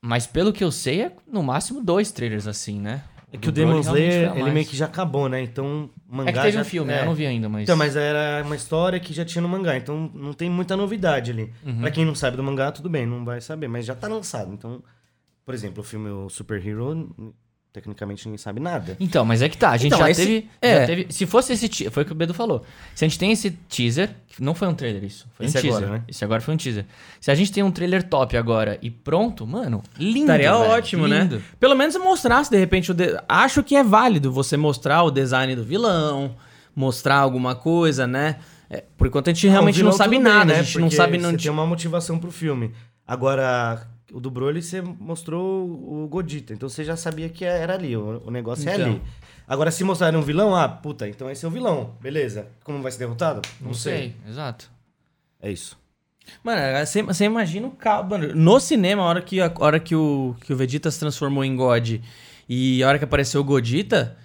[0.00, 3.04] Mas pelo que eu sei, é no máximo dois trailers assim, né?
[3.32, 5.40] É que o Broly Demon Slayer, ele meio que já acabou, né?
[5.40, 6.62] Então, o mangá É que teve já...
[6.62, 6.96] um filme, é.
[6.96, 7.02] né?
[7.02, 7.62] Eu não vi ainda, mas.
[7.62, 11.30] Então, mas era uma história que já tinha no mangá, então não tem muita novidade
[11.30, 11.52] ali.
[11.64, 11.78] Uhum.
[11.78, 14.52] Pra quem não sabe do mangá, tudo bem, não vai saber, mas já tá lançado.
[14.52, 14.82] Então,
[15.44, 17.14] por exemplo, o filme o Super Hero,
[17.72, 18.96] tecnicamente ninguém sabe nada.
[18.98, 20.80] Então, mas é que tá, a gente Então, já, esse- teve, é.
[20.80, 21.06] já teve.
[21.10, 22.64] Se fosse esse teaser, foi o que o Bedo falou.
[22.94, 25.60] Se a gente tem esse teaser, que não foi um trailer isso, foi Esse um
[25.60, 25.78] teaser.
[25.84, 26.04] agora, né?
[26.08, 26.84] Esse agora foi um teaser.
[27.20, 30.20] Se a gente tem um trailer top agora e pronto, mano, lindo.
[30.20, 31.36] Estaria velho, ótimo, lindo.
[31.36, 31.42] né?
[31.60, 35.54] Pelo menos mostrasse, de repente, o de- acho que é válido você mostrar o design
[35.54, 36.34] do vilão,
[36.74, 38.36] mostrar alguma coisa, né?
[38.68, 40.60] É, por enquanto a gente realmente não sabe tudo bem, nada, né?
[40.60, 41.18] a gente não Porque sabe...
[41.18, 41.30] Não...
[41.32, 42.72] Você tem uma motivação pro filme.
[43.06, 46.52] Agora, o do Broly você mostrou o Godita.
[46.52, 47.96] Então você já sabia que era ali.
[47.96, 48.86] O, o negócio é Então.
[48.86, 49.02] ali.
[49.46, 51.94] Agora, se mostrarem um vilão, ah, puta, então esse é o vilão.
[52.00, 52.46] Beleza.
[52.62, 53.42] Como vai ser derrotado?
[53.60, 54.70] Não sei, exato.
[55.42, 55.76] É isso.
[56.44, 58.08] Mano, você, você imagina o caos.
[58.08, 61.44] Mano, no cinema, a hora que, a hora que, o, que o Vegeta se transformou
[61.44, 61.96] em God
[62.48, 64.16] e a hora que apareceu o Godita,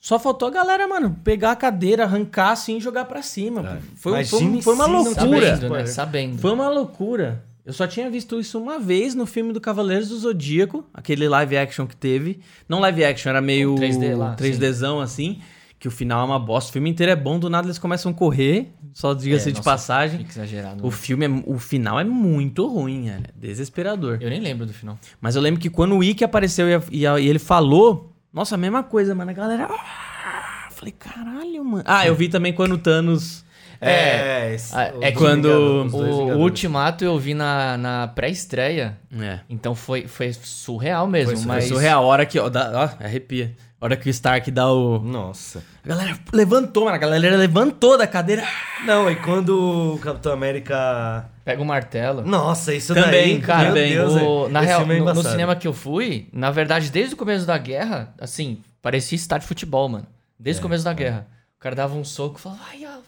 [0.00, 3.80] só faltou a galera, mano, pegar a cadeira, arrancar assim e jogar pra cima.
[3.96, 5.56] Foi, foi, Imagine foi uma não loucura.
[5.56, 5.86] Sabendo, né?
[5.86, 6.38] Sabendo.
[6.38, 7.44] Foi uma loucura.
[7.64, 11.56] Eu só tinha visto isso uma vez no filme do Cavaleiros do Zodíaco, aquele live
[11.56, 12.40] action que teve.
[12.68, 15.40] Não live action, era meio O 3D lá, 3Dzão assim,
[15.78, 16.70] que o final é uma bosta.
[16.70, 19.58] O filme inteiro é bom, do nada eles começam a correr, só diga-se É, de
[19.58, 20.26] nossa, passagem.
[20.28, 20.84] Exagerado.
[20.84, 24.18] O filme, é, o final é muito ruim, é desesperador.
[24.20, 24.98] Eu nem lembro do final.
[25.20, 28.12] Mas eu lembro que quando o Ikki apareceu e, a- e a- e ele falou,
[28.32, 29.30] nossa, a mesma coisa, mano.
[29.30, 29.68] A galera.
[29.70, 31.84] "Ah!" Falei, caralho, mano.
[31.86, 33.44] Ah, eu vi também quando o Thanos.
[33.84, 35.92] É, é dois quando Vingadores,
[36.36, 36.38] O.
[36.38, 38.96] Ultimato eu vi na, na pré-estreia.
[39.20, 39.40] É.
[39.50, 41.36] Então foi, foi surreal mesmo.
[41.36, 42.04] Foi mas surreal.
[42.04, 42.38] A hora que.
[42.38, 43.54] Ó, dá, ó, arrepia.
[43.80, 45.00] A hora que o Stark dá o.
[45.00, 45.62] Nossa.
[45.84, 46.94] A galera levantou, mano.
[46.94, 48.44] A galera levantou da cadeira.
[48.84, 51.28] Não, e quando o Capitão América.
[51.44, 52.22] Pega o martelo.
[52.24, 53.40] Nossa, isso Também, daí.
[53.40, 53.90] cara, também.
[53.94, 57.14] Deus, O- é- na real, é no, no cinema que eu fui, na verdade, desde
[57.14, 60.06] o começo da guerra, assim, parecia estádio de futebol, mano.
[60.38, 61.26] Desde o começo da guerra.
[61.56, 62.98] O cara dava um soco e falava, ai, ó,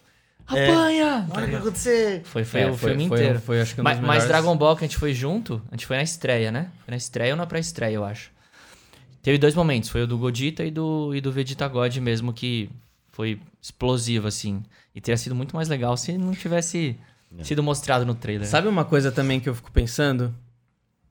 [0.46, 1.26] apanha!
[1.30, 2.20] Olha o que aconteceu.
[2.24, 3.40] Foi, foi É, o foi- filme foi- inteiro.
[3.40, 4.26] foi, acho que um mas, mas.
[4.26, 6.70] Dragon Ball que a gente foi junto, a gente foi na estreia, né?
[6.85, 8.30] Foi na estreia ou na pré-estreia, eu acho.
[9.22, 12.68] Teve dois momentos, foi o do Godita e do, e do Vegeta God mesmo, que
[13.11, 14.62] foi explosivo, assim.
[14.94, 16.96] E teria sido muito mais legal se não tivesse
[17.42, 18.46] sido mostrado no trailer.
[18.46, 20.35] Sabe uma coisa também que eu fico pensando?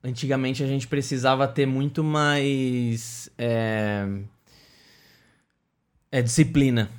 [0.04, 3.30] Antigamente a gente precisava ter muito mais.
[3.38, 4.06] É,
[6.12, 6.90] é disciplina.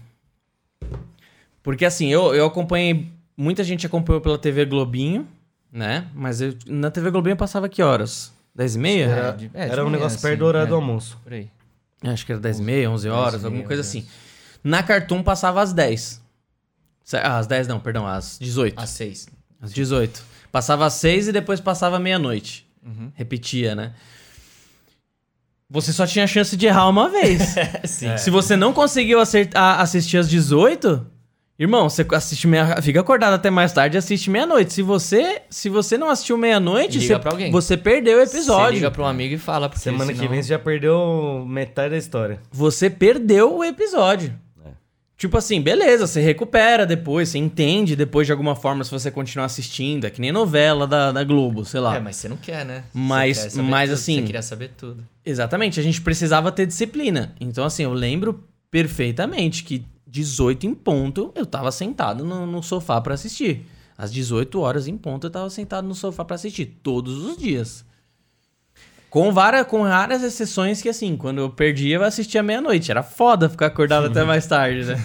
[1.65, 3.11] Porque assim, eu, eu acompanhei.
[3.37, 5.27] Muita gente acompanhou pela TV Globinho,
[5.73, 6.07] né?
[6.15, 8.33] Mas eu- na TV Globinho eu passava que horas?
[8.55, 9.05] 10 e meia?
[9.07, 10.69] Era, é, de era um negócio assim, perto do horário é.
[10.69, 11.19] do almoço.
[11.25, 11.51] Por aí.
[12.05, 14.07] Acho que era 10 e meia, 11 horas, 10 e alguma coisa 11 assim.
[14.63, 16.21] Na Cartoon passava às 10.
[17.03, 18.79] Ce- Ah, às 10 não, perdão, às 18.
[18.79, 19.27] Às seis.
[19.61, 20.23] Às 18.
[20.53, 22.65] Passava às 6 e depois passava meia-noite.
[23.15, 23.93] Repetia, né?
[25.69, 27.55] Você só tinha chance de errar uma vez.
[27.85, 28.17] Sim.
[28.19, 31.05] Se você não conseguiu acertar, assistir às 18,
[31.59, 34.73] irmão, você assiste meia, fica acordado até mais tarde e assiste meia-noite.
[34.73, 37.15] Se você, se você não assistiu meia-noite, você,
[37.51, 38.75] você perdeu o Você episódio.
[38.75, 40.21] liga pra um amigo e fala, porque Semana senão...
[40.21, 42.41] que vem você já perdeu metade da história.
[42.53, 44.35] Você perdeu o episódio.
[44.67, 44.71] É.
[45.17, 49.47] Tipo assim, beleza, você recupera depois, você entende depois de alguma forma se você continuar
[49.47, 50.07] assistindo.
[50.07, 51.97] É que nem novela da, da Globo, sei lá.
[51.97, 52.83] É, mas você não quer, né?
[52.93, 55.05] Você Mas- quer mas tudo, assim- Você queria saber tudo.
[55.25, 57.33] Exatamente, a gente precisava ter disciplina.
[57.41, 63.01] Então, assim, eu lembro perfeitamente que 18 em ponto eu tava sentado no, no sofá
[63.01, 63.67] pra assistir.
[63.97, 67.85] Às 18 horas em ponto eu tava sentado no sofá pra assistir, todos os dias.
[69.09, 72.91] Com, várias, com raras exceções que, assim, quando eu perdia, eu assistia meia-noite.
[72.91, 75.01] Era foda ficar acordado até mais tarde, né?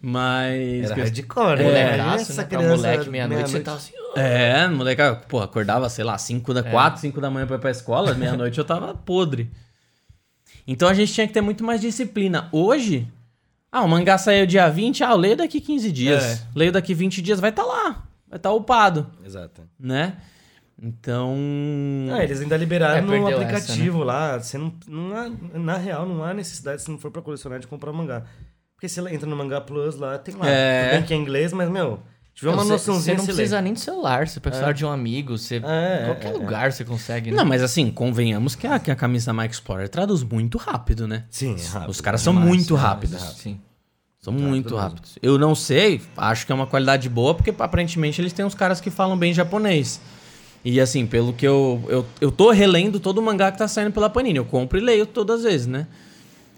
[0.00, 0.90] Mas.
[0.90, 1.64] Era hardcore, né?
[1.64, 2.44] Molecaço, né?
[2.44, 3.92] Pra moleque, meia-noite, você tava assim...
[4.16, 7.70] É, moleque, pô, acordava, sei lá, 5 da 4, 5 da manhã pra ir pra
[7.70, 9.48] escola, meia-noite eu tava podre.
[10.66, 12.48] Então a gente tinha que ter muito mais disciplina.
[12.50, 13.06] Hoje,
[13.76, 16.24] ah, o mangá saiu dia 20, ah, eu leio daqui 15 dias.
[16.24, 16.40] É.
[16.54, 18.06] Leio daqui 20 dias, vai estar lá.
[18.28, 19.62] Vai estar upado, Exato.
[19.78, 20.14] né?
[20.82, 21.34] Então.
[22.12, 24.38] Ah, eles ainda liberaram É, no perdeu aplicativo lá.
[24.38, 27.66] Você não, não há- na real, não há necessidade, se não for pra colecionar, de
[27.66, 28.24] comprar mangá.
[28.74, 30.46] Porque você entra no Mangá Plus lá, tem lá.
[30.46, 30.84] É.
[30.88, 31.98] Tudo bem que é inglês, mas, meu,
[32.34, 33.36] tiver uma noçãozinha, Você não você lê.
[33.36, 35.56] precisa nem de celular, você precisa de um amigo, você...
[35.64, 36.38] É, qualquer é, é.
[36.38, 37.36] lugar você consegue, né?
[37.38, 41.24] Não, mas assim, convenhamos que a, que a camisa Mike Explorer traduz muito rápido, né?
[41.30, 41.88] Sim, é rápido.
[41.88, 43.22] Os caras são Demais, muito demais, rápidos.
[43.38, 43.58] Sim.
[44.26, 44.78] São Rápido muito mesmo.
[44.78, 45.18] rápidos.
[45.22, 48.80] Eu não sei, acho que é uma qualidade boa, porque aparentemente eles têm uns caras
[48.80, 50.00] que falam bem japonês.
[50.64, 52.04] E assim, pelo que eu, eu.
[52.20, 54.36] Eu tô relendo todo o mangá que tá saindo pela Panini.
[54.38, 55.86] Eu compro e leio todas as vezes, né?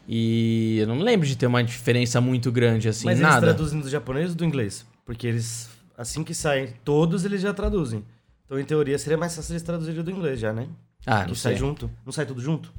[0.08, 3.46] E eu não lembro de ter uma diferença muito grande, assim, Mas eles nada.
[3.48, 4.86] traduzem do japonês ou do inglês?
[5.04, 8.02] Porque eles, assim que saem, todos eles já traduzem.
[8.46, 10.66] Então, em teoria, seria mais fácil eles traduzirem do inglês já, né?
[11.04, 11.58] Ah, não que sai sei.
[11.60, 11.90] junto.
[12.06, 12.72] Não sai tudo junto?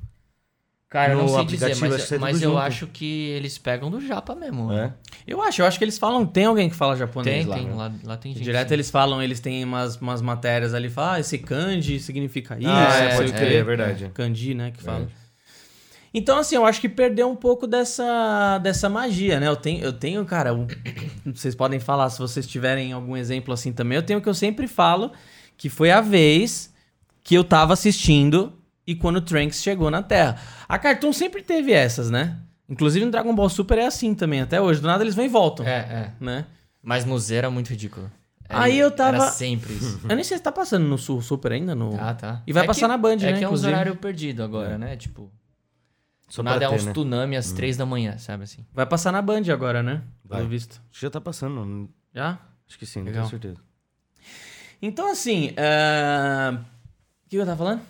[0.90, 2.62] Cara, eu não No sei dizer, mas, sai mas eu junto.
[2.62, 4.74] acho que eles pegam do japa mesmo.
[4.74, 4.92] É.
[5.28, 6.26] Eu acho, eu acho que eles falam.
[6.26, 7.56] Tem alguém que fala japonês Tem, lá.
[7.58, 7.68] tem.
[7.68, 7.74] né?
[7.76, 8.44] Lá, lá tem gente.
[8.44, 8.74] Direto sim.
[8.74, 12.96] eles falam, eles têm umas, umas matérias ali, falam, ah, esse kanji significa isso, Ah,
[13.04, 13.56] é, pode o crer, quê.
[13.58, 14.12] é verdade.
[14.16, 15.08] Kanji, né, que fala.
[16.12, 19.48] Então, assim, eu acho que perdeu um pouco dessa, dessa magia, né?
[19.48, 20.66] Eu tenho, eu tenho, cara, um-
[21.24, 23.96] vocês podem falar se vocês tiverem algum exemplo assim também.
[23.96, 25.12] Eu tenho o que eu sempre falo,
[25.56, 26.74] que foi a vez
[27.24, 28.52] que eu tava assistindo
[28.92, 30.38] e quando o Trunks chegou na Terra.
[30.68, 32.38] A Cartoon sempre teve essas, né?
[32.68, 34.80] Inclusive no Dragon Ball Super é assim também, até hoje.
[34.82, 36.12] Do nada eles vão e voltam, É, é.
[36.20, 36.46] né?
[36.82, 38.10] Mas no Zero é muito ridículo.
[38.48, 40.00] Aí eu tava- Era sempre isso.
[40.10, 41.76] Eu nem sei se tá passando no Sul Super ainda.
[41.76, 41.96] No...
[42.00, 42.42] Ah, tá.
[42.48, 43.72] E vai É passar que- na Band, é né, que é inclusive.
[43.72, 44.96] horário perdido agora, né?
[44.98, 45.32] Tipo,
[46.28, 46.92] Só nada é ter, uns né?
[46.92, 48.66] tsunami às três da manhã, sabe assim?
[48.74, 50.02] Vai passar na Band agora, né?
[50.26, 50.40] Vai.
[50.40, 50.82] Pelo visto.
[50.90, 51.90] Acho que já tá passando.
[52.14, 52.40] Já?
[52.68, 53.22] Acho que sim, não Legal.
[53.28, 53.62] tenho certeza.
[54.82, 55.54] Então, assim.
[55.58, 56.60] ah,
[57.26, 57.82] O que eu tava falando?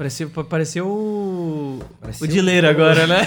[0.00, 1.78] Pareceu, pa- pareceu o.
[2.00, 3.20] Pareceu o Dileiro agora, né?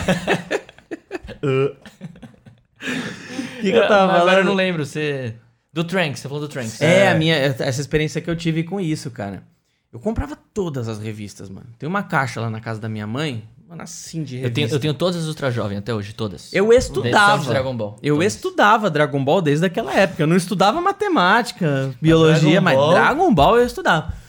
[1.44, 1.70] O
[3.62, 5.36] que, que eu tava Agora eu não lembro, você...
[5.72, 6.82] Do Tranks, você falou do Tranks.
[6.82, 9.44] É, a minha, essa experiência que eu tive com isso, cara.
[9.92, 11.68] Eu comprava todas as revistas, mano.
[11.78, 14.56] Tem uma caixa lá na casa da minha mãe, mano, assim de Eu revista.
[14.56, 16.52] tenho, eu tenho todas as Ultra Jovem até hoje, todas.
[16.52, 17.46] Eu estudava.
[17.52, 18.00] Dragon Ball.
[18.02, 18.34] Eu Todas.
[18.34, 20.24] estudava Dragon Ball desde aquela época.
[20.24, 24.23] Eu não estudava matemática, biologia, Dragon mas Ball- Dragon Ball eu estudava.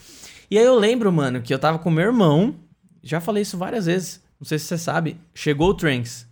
[0.50, 2.54] E aí eu lembro, mano, que eu tava com meu irmão.
[3.02, 4.22] Já falei isso várias vezes.
[4.38, 5.16] Não sei se você sabe.
[5.34, 6.26] Chegou o Trunks.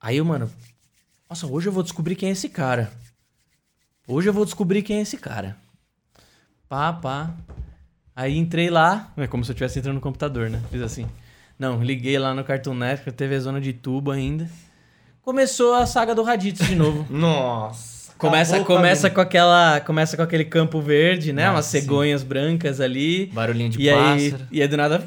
[0.00, 0.50] Aí eu, mano.
[1.28, 2.92] Nossa, hoje eu vou descobrir quem é esse cara.
[4.06, 5.56] Hoje eu vou descobrir quem é esse cara.
[6.68, 7.34] Pá, pá.
[8.14, 9.12] Aí entrei lá.
[9.16, 10.62] É como se eu estivesse entrando no computador, né?
[10.70, 11.06] Fiz assim.
[11.58, 14.48] Não, liguei lá no Cartoon Network, TV Zona de Tubo ainda.
[15.22, 17.06] Começou a saga do Raditz de novo.
[17.10, 17.93] Nossa.
[18.18, 21.42] Começa, acabou começa com aquela, começa com aquele campo verde, né?
[21.44, 21.80] Nossa, Umas sim.
[21.80, 23.26] cegonhas brancas ali.
[23.26, 24.48] Barulhinho de e aí, pássaro.
[24.50, 25.06] e aí do nada.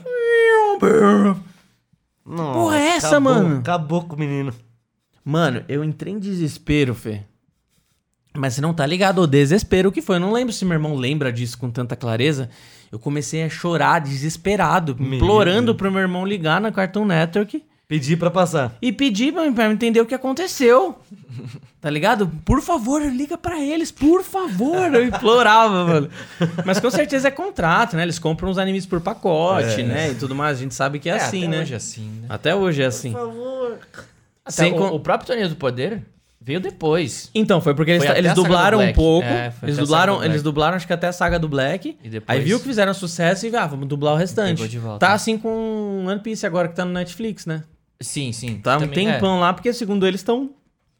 [2.25, 3.57] Nossa, porra é essa, acabou- mano?
[3.59, 4.53] Acabou com o menino.
[5.23, 7.21] Mano, eu entrei em desespero, Fê.
[8.35, 10.17] Mas você não tá ligado o desespero que foi.
[10.17, 12.49] Eu não lembro se meu irmão lembra disso com tanta clareza.
[12.91, 15.77] Eu comecei a chorar desesperado, Meu implorando Deus.
[15.77, 18.75] pro meu irmão ligar na Cartoon Network Pedi pra passar.
[18.81, 20.99] e pedir pra, entender o que aconteceu.
[21.79, 22.27] Tá ligado?
[22.43, 24.93] Por favor, liga pra eles, por favor.
[24.93, 26.09] Eu implorava, mano.
[26.65, 28.03] Mas com certeza é contrato, né?
[28.03, 29.83] Eles compram os animes por pacote, É.
[29.83, 30.11] né?
[30.11, 30.57] E tudo mais.
[30.57, 31.61] A gente sabe que é, assim, até né?
[31.61, 32.25] hoje é assim, né?
[32.27, 33.11] Até hoje é assim.
[33.13, 33.77] Por favor.
[34.43, 36.01] Até Sem o, con- o próprio Torneio do Poder
[36.41, 37.29] veio depois.
[37.33, 39.27] Então, foi porque eles, Foi eles dublaram um pouco.
[39.27, 40.29] É, eles, até a saga dublaram, do Black.
[40.31, 41.97] eles dublaram, acho que até a saga do Black.
[42.03, 44.55] E depois- Aí viu que fizeram sucesso e ah, vamos dublar o restante.
[44.57, 45.05] Pegou de volta.
[45.05, 47.63] Tá assim com One Piece agora que tá no Netflix, né?
[47.99, 48.59] Sim, sim.
[48.59, 50.51] Tá um Também, é, tempão lá, porque segundo eles estão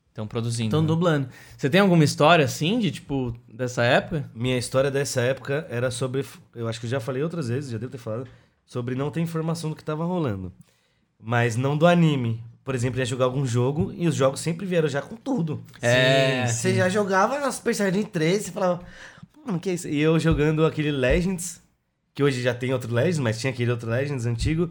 [0.10, 0.70] Estão produzindo.
[0.70, 0.88] estão né?
[0.88, 1.30] dublando.
[1.56, 4.30] Você tem alguma história assim, de tipo, dessa época?
[4.34, 6.26] Minha história dessa época era sobre.
[6.56, 8.28] Eu acho que eu já falei outras vezes, já devo ter falado.
[8.66, 10.52] Sobre não ter informação do que tava rolando.
[11.20, 12.44] Mas não do anime.
[12.66, 15.64] Por exemplo, ia jogar algum jogo e os jogos sempre vieram já com tudo.
[15.82, 18.82] É, Você já jogava na Super Saiyajin 3 e falava,
[19.46, 19.88] mano, que é isso?
[19.88, 21.62] E eu jogando aquele Legends,
[22.14, 24.70] que hoje já tem outro Legends, mas tinha aquele outro Legends antigo.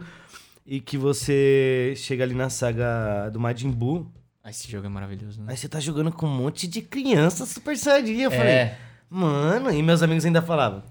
[0.67, 4.11] E que você chega ali na saga do Majin Buu,
[4.43, 5.47] Ah, esse jogo é maravilhoso, né?
[5.51, 8.21] aí você tá jogando com um monte de criança Super Saiyajin.
[8.23, 8.37] Eu É.
[8.37, 8.71] falei,
[9.09, 10.83] mano, e meus amigos ainda falavam.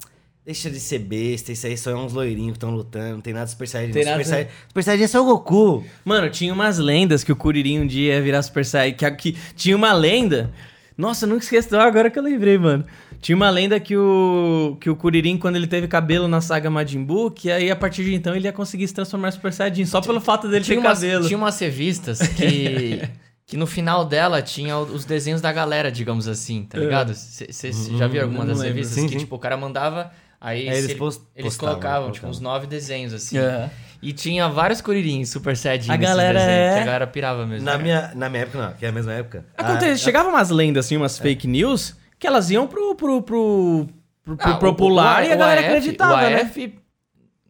[0.45, 3.33] Deixa de ser besta, isso aí só é uns loirinhos que estão lutando, não tem
[3.33, 3.93] nada de Super Saiyajin.
[3.93, 5.83] Tem Super, nada- Saiyajin Super Saiyajin é só o Goku.
[6.05, 8.95] Mano, tinha umas lendas que o Kuririn um dia ia virar Super Saiyajin.
[8.97, 10.53] Que, que tinha uma lenda.
[10.97, 11.75] Nossa, eu nunca esqueço.
[11.75, 12.85] Agora que eu lembrei, mano.
[13.25, 17.03] Tinha uma lenda que o, que o Kuririn, quando ele teve cabelo na saga Majin
[17.03, 19.83] Buu, que aí a partir de então ele ia conseguir se transformar em Super Saiyajin.
[19.87, 21.25] Só pelo fato dele Tinha ter umas, cabelo.
[21.25, 23.01] tinha umas revistas que,
[23.47, 27.15] que no final dela tinha os desenhos da galera, digamos assim, tá ligado?
[27.15, 28.75] Você já viu alguma não das lembro.
[28.75, 29.17] revistas Sim, que, sim.
[29.17, 32.67] tipo, o cara mandava, aí, Aí eles ele- post- eles postavam, colocavam, tipo, uns nove
[32.67, 33.39] desenhos, assim.
[33.39, 33.71] É.
[34.03, 37.65] E tinha vários Kuririn Super Saiyajin A galera desenhos, é- que a galera pirava mesmo.
[37.65, 39.45] Na minha, na minha época, não, que é a mesma época.
[39.57, 43.87] Acontece, a- chegava umas lendas, assim, umas fake news, que elas iam pro, pro, pro,
[44.23, 46.41] pro, pro Ah, o- popular o- e a o galera AF acreditava, o né?
[46.41, 46.75] AF,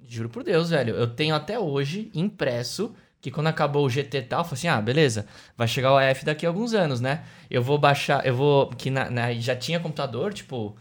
[0.08, 4.22] juro por Deus, velho, eu tenho até hoje impresso que quando acabou o GT e
[4.24, 5.26] tal, eu falei assim, ah, beleza,
[5.58, 7.24] vai chegar o AF daqui a alguns anos, né?
[7.50, 10.76] Eu vou baixar, eu vou, que na, na- já tinha computador, tipo,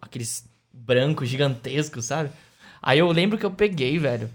[0.00, 2.30] aqueles brancos gigantescos, sabe?
[2.80, 4.30] Aí eu lembro que eu peguei, velho,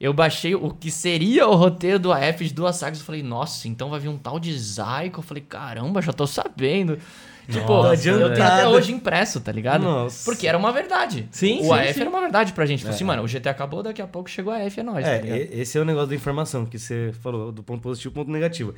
[0.00, 3.68] eu baixei o que seria o roteiro do AF de duas sagas, eu falei, nossa,
[3.68, 6.98] então vai vir um tal de Zyko, eu falei, caramba, já tô sabendo.
[7.48, 9.82] Tipo, Nossa, eu tenho até hoje impresso, tá ligado?
[9.82, 10.24] Nossa.
[10.24, 11.28] Porque era uma verdade.
[11.30, 12.00] Sim, O sim, AF sim.
[12.00, 12.78] era uma verdade pra gente.
[12.80, 15.10] Tipo assim, mano, o GT acabou, daqui a pouco chegou a AF, é nóis, tá
[15.12, 15.38] É, ligado?
[15.38, 18.30] e- esse é o negócio da informação que você falou, do ponto positivo e ponto
[18.30, 18.74] negativo.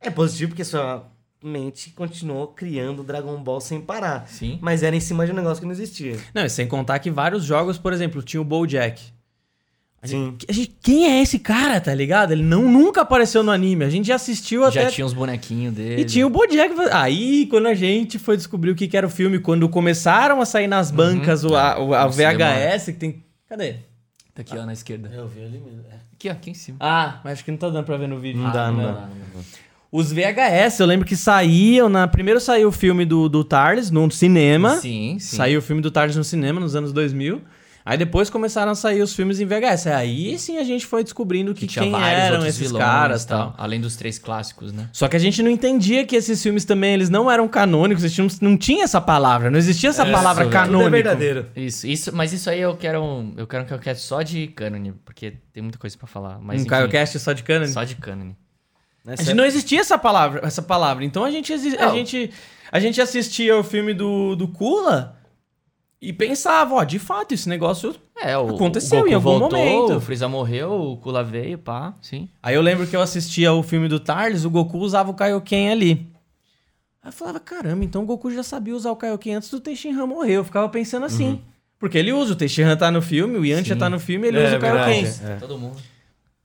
[0.00, 1.06] É positivo porque sua
[1.42, 4.26] mente continuou criando Dragon Ball sem parar.
[4.28, 4.58] Sim.
[4.60, 6.16] Mas era em cima de um negócio que não existia.
[6.34, 9.00] Não, e sem contar que vários jogos, por exemplo, tinha o BoJack.
[10.02, 10.30] A Sim.
[10.30, 12.32] gente- a gente- quem é esse cara, tá ligado?
[12.32, 13.84] Ele não, nunca apareceu no anime.
[13.84, 14.84] A gente já assistiu até...
[14.84, 16.00] Já tinha uns bonequinhos dele.
[16.00, 16.74] E tinha o Bojack.
[16.90, 20.46] Aí, quando a gente foi descobrir o que que era o filme, quando começaram a
[20.46, 23.22] sair nas bancas o, a, o- a VHS, que tem...
[23.46, 23.74] Cadê?
[24.34, 25.10] Tá aqui, ó, na esquerda.
[25.14, 25.82] Eu vi ali mesmo.
[26.14, 26.78] Aqui, ó, aqui em cima.
[26.80, 28.40] Ah, mas acho que não tá dando pra ver no vídeo.
[28.40, 29.08] Não dá, Ah, não dá.
[29.92, 32.06] Os VHS, eu lembro que saíam na...
[32.08, 34.76] Primeiro saiu o filme do, do Tarles no cinema.
[34.76, 35.36] Sim, sim.
[35.36, 37.42] Saiu o filme do Tardes no cinema nos anos 2000.
[37.90, 39.88] Aí depois começaram a sair os filmes em VHS.
[39.88, 43.28] Aí sim a gente foi descobrindo que, tinha quem eram esses vilões caras e e
[43.28, 43.52] tal.
[43.58, 44.88] Além dos três clássicos, né?
[44.92, 48.14] Só que a gente não entendia que esses filmes também, eles não eram canônicos, eles
[48.14, 50.52] tinham- não tinha essa palavra, não existia essa palavra velho.
[50.52, 50.84] canônico.
[50.84, 51.46] Tudo é verdadeiro.
[51.56, 53.34] Isso, isso, mas isso aí eu quero.
[53.36, 56.38] Eu quero que eu quero só de canon, porque tem muita coisa pra falar.
[56.40, 57.66] Mas Um CaioCast só de canon.
[57.66, 58.32] só de canon.
[59.04, 59.14] Né?
[59.18, 61.04] A gente não existia essa palavra, essa palavra.
[61.04, 61.94] Então a gente, a Não.
[61.96, 62.30] gente,
[62.70, 65.16] a gente assistia o filme do, do Kula
[66.00, 67.94] e pensava, ó, de fato, esse negócio.
[68.16, 69.96] É, o, Aconteceu o em algum voltou, momento.
[69.96, 72.28] O Freeza morreu, o Kula veio, pá, sim.
[72.42, 75.70] Aí eu lembro que eu assistia o filme do Tarles, o Goku usava o Kaioken
[75.70, 76.10] ali.
[77.02, 80.06] Aí eu falava, caramba, então o Goku já sabia usar o Kaioken antes do Tenshinhan
[80.06, 80.34] morrer.
[80.34, 81.40] Eu ficava pensando assim.
[81.78, 84.46] Porque ele usa, o Tenshinhan tá no filme, o Yantia tá no filme, ele É,
[84.48, 85.04] usa o Kaioken.
[85.04, 85.32] verdade.
[85.32, 85.36] É.
[85.36, 85.76] Todo mundo.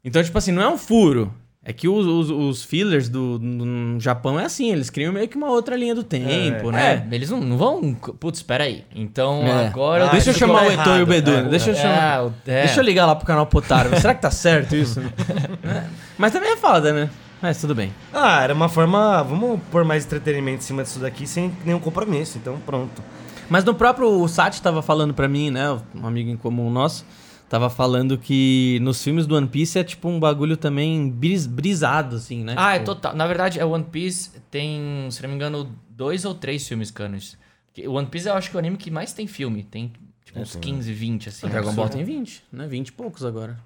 [0.04, 1.34] Então, tipo assim, não é um furo.
[1.68, 5.36] É que os, os, os fillers do, do- Japão é assim, eles criam meio que
[5.36, 7.08] uma outra linha do tempo, né?
[7.12, 7.94] É, eles não, não vão.
[7.96, 8.86] Putz, peraí.
[8.96, 9.66] Então É.
[9.68, 10.06] agora.
[10.06, 11.12] Ah, Deixa eu isso chamar o Eton e o.
[11.14, 12.32] É, deixa eu É, chamar.
[12.46, 12.66] é.
[12.66, 13.90] Deixa eu ligar lá pro canal Potaro.
[14.00, 15.02] Será que tá certo isso?
[15.66, 15.84] É.
[16.20, 17.10] Mas também é foda, né?
[17.42, 17.92] Mas tudo bem.
[18.14, 19.24] Ah, era uma forma.
[19.24, 22.38] Vamos pôr mais entretenimento em cima disso daqui sem nenhum compromisso.
[22.38, 23.02] Então, pronto.
[23.50, 25.78] Mas no próprio o Sati tava falando pra mim, né?
[25.96, 27.04] Um amigo em comum nosso.
[27.48, 32.16] Tava falando que nos filmes do One Piece é tipo um bagulho também bris- brisado,
[32.16, 32.56] assim, né?
[32.58, 33.16] Ah, é Tipo, total.
[33.16, 37.38] Na verdade, é One Piece tem, se não me engano, dois ou três filmes cânones.
[37.68, 39.64] Porque O One Piece eu acho que é o anime que mais tem filme.
[39.64, 39.94] Tem
[40.26, 41.46] tipo, uns 15, 20, assim.
[41.46, 42.68] O Dragon Ball tem 20, né?
[42.68, 43.58] 20 e poucos agora.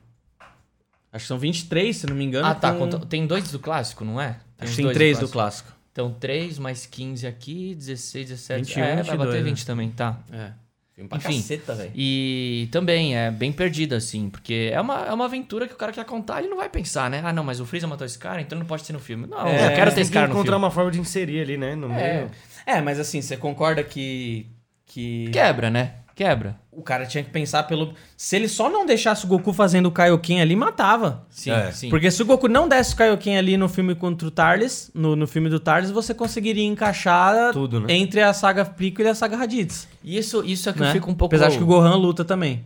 [1.11, 2.45] Acho que são 23, se não me engano.
[2.47, 2.73] Ah, tá.
[2.73, 4.39] com- conta- Tem dois do clássico, não é?
[4.59, 5.71] Acho uns que tem dois 3 do clássico.
[5.91, 8.65] Então, 3 mais 15 aqui, 16, 17.
[8.67, 9.49] 21, é, vai 22, bater né?
[9.49, 10.19] 20 também, tá.
[10.31, 10.51] É.
[10.99, 11.37] Filme pra Enfim.
[11.41, 11.91] caceta, velho.
[11.95, 15.93] E também é bem perdido, assim, porque é uma, é uma aventura que o cara
[15.93, 17.21] quer contar, ele não vai pensar, né?
[17.23, 19.25] Ah, não, mas o Freeza matou esse cara, então não pode ser no filme.
[19.25, 20.65] Não, É, eu quero ter esse que cara no encontrar filme.
[20.65, 21.73] uma forma de inserir ali, né?
[21.73, 22.31] No É, meio.
[22.65, 24.45] É, mas assim, você concorda que.
[24.85, 25.93] que quebra, né?
[26.15, 26.59] Quebra.
[26.79, 27.93] O cara tinha que pensar pelo.
[28.15, 31.25] Se ele só não deixasse o Goku fazendo o Kaioken ali, matava.
[31.29, 31.71] Sim, É.
[31.71, 31.89] sim.
[31.89, 35.15] Porque se o Goku não desse o Kaioken ali no filme contra o Tarles, no,
[35.15, 37.93] no filme do Tarles, você conseguiria encaixar Tudo, né?
[37.93, 39.87] entre a saga Piccolo e a saga Raditz.
[40.03, 40.87] E isso, isso é que né?
[40.87, 41.35] eu fico um pouco...
[41.35, 42.63] Apesar de que o Gohan luta também.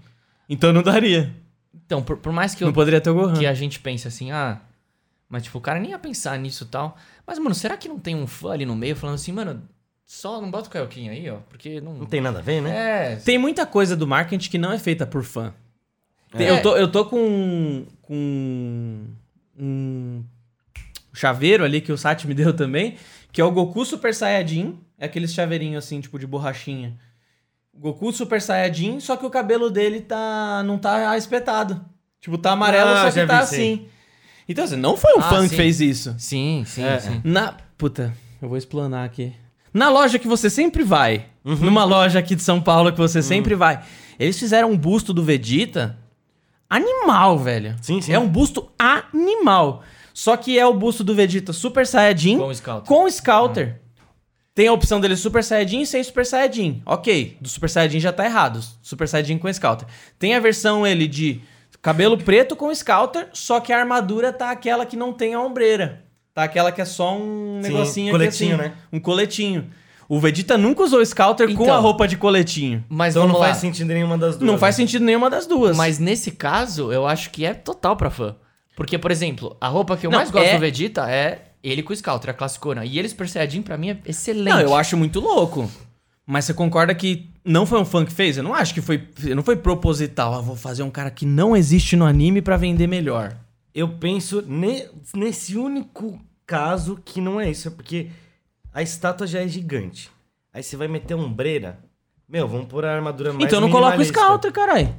[0.47, 1.33] Então não daria.
[1.85, 3.33] Então, por, por mais que, eu, Não poderia ter o Gohan.
[3.33, 4.59] que a gente pense assim, ah...
[5.27, 6.95] Mas, tipo, o cara nem ia pensar nisso e tal.
[7.25, 9.63] Mas, mano, será que não tem um fã ali no meio falando assim, mano,
[10.05, 11.37] só não bota o Kaioken aí, ó?
[11.49, 11.93] Porque não...
[11.95, 13.13] Não tem nada a ver, né?
[13.13, 13.15] É...
[13.17, 15.53] Tem muita coisa do marketing que não é feita por fã.
[16.33, 16.49] É.
[16.49, 19.05] Eu, tô, eu tô com, com
[19.57, 20.23] um
[21.13, 22.97] chaveiro ali que o Sati me deu também,
[23.31, 24.79] que é o Goku Super Saiyajin.
[24.97, 26.97] É aqueles chaveirinhos assim, tipo de borrachinha.
[27.75, 31.83] Goku Super Saiyajin, só que o cabelo dele tá não tá espetado.
[32.19, 33.59] Tipo, tá amarelo, Ah, só que tá sei.
[33.73, 33.87] assim.
[34.47, 35.55] Então, assim, não foi um Ah, fã que sim.
[35.55, 36.15] fez isso.
[36.17, 36.99] Sim, sim, É.
[36.99, 37.21] sim.
[37.23, 37.57] Na.
[37.77, 39.33] Puta, eu vou explanar aqui.
[39.73, 41.55] Na loja que você sempre vai, Uhum.
[41.55, 43.83] numa loja aqui de São Paulo que você sempre vai,
[44.19, 45.97] eles fizeram um busto do Vegeta
[46.69, 47.75] animal, velho.
[47.81, 48.13] Sim, sim.
[48.13, 49.83] É um busto animal.
[50.13, 52.87] Só que é o busto do Vegeta Super Saiyajin Com o Scouter.
[52.87, 53.81] com Scouter.
[54.55, 56.81] Tem a opção dele Super Saiyajin e sem Super Saiyajin.
[56.85, 58.59] Ok, do Super Saiyajin já tá errado.
[58.81, 59.87] Super Saiyajin com Scouter.
[60.19, 61.41] Tem a versão ele de
[61.81, 66.02] cabelo preto com Scouter, só que a armadura tá aquela que não tem a ombreira.
[66.33, 68.71] Tá aquela que é só um Sim, negocinho coletinho, aqui assim.
[68.71, 68.77] né?
[68.91, 69.69] Um coletinho.
[70.09, 71.75] O Vegeta nunca usou Scouter com Então.
[71.75, 72.83] a roupa de coletinho.
[72.89, 73.47] Mas Então não lá.
[73.47, 74.51] faz sentido nenhuma das duas.
[74.51, 74.83] Não faz né?
[74.83, 75.77] sentido nenhuma das duas.
[75.77, 78.35] Mas nesse caso, eu acho que é total pra fã.
[78.75, 81.81] Porque, por exemplo, a roupa que eu Não, mais gosto é- do Vegeta é ele
[81.83, 82.83] com o Scouter, a classicona.
[82.83, 84.49] E ele Super Saiyajin, pra mim, é excelente.
[84.49, 85.69] Não, eu acho muito louco.
[86.25, 88.37] Mas você concorda que não foi um fã que fez?
[88.37, 89.07] Eu não acho que foi.
[89.35, 90.33] Não foi proposital.
[90.33, 93.35] Ah, vou fazer um cara que não existe no anime pra vender melhor.
[93.73, 97.67] Eu penso ne- nesse único caso que não é isso.
[97.67, 98.09] É porque
[98.73, 100.09] a estátua já é gigante.
[100.53, 101.79] Aí você vai meter ombreira.
[102.29, 104.05] Meu, vamos pôr a armadura mais então não coloca o.
[104.05, 104.93] Scouter, caralho.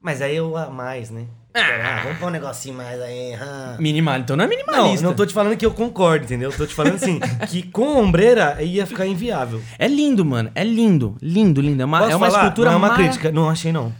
[0.00, 1.26] Mas aí eu a mais, né?
[1.54, 3.34] Ah, vamos pôr um negocinho mais aí.
[3.34, 3.76] ah.
[3.78, 4.18] Minimal.
[4.20, 5.06] Então não é Não, minimalista.
[5.06, 6.50] não tô te falando que eu concordo, entendeu?
[6.50, 9.60] Tô te falando assim, que com ombreira ia ficar inviável.
[9.78, 10.50] É lindo, mano.
[10.54, 11.16] É lindo.
[11.20, 11.82] Lindo, lindo.
[11.82, 12.38] É uma, Posso é uma falar?
[12.44, 13.30] escultura Não é uma mara- crítica.
[13.30, 13.92] Não achei, não.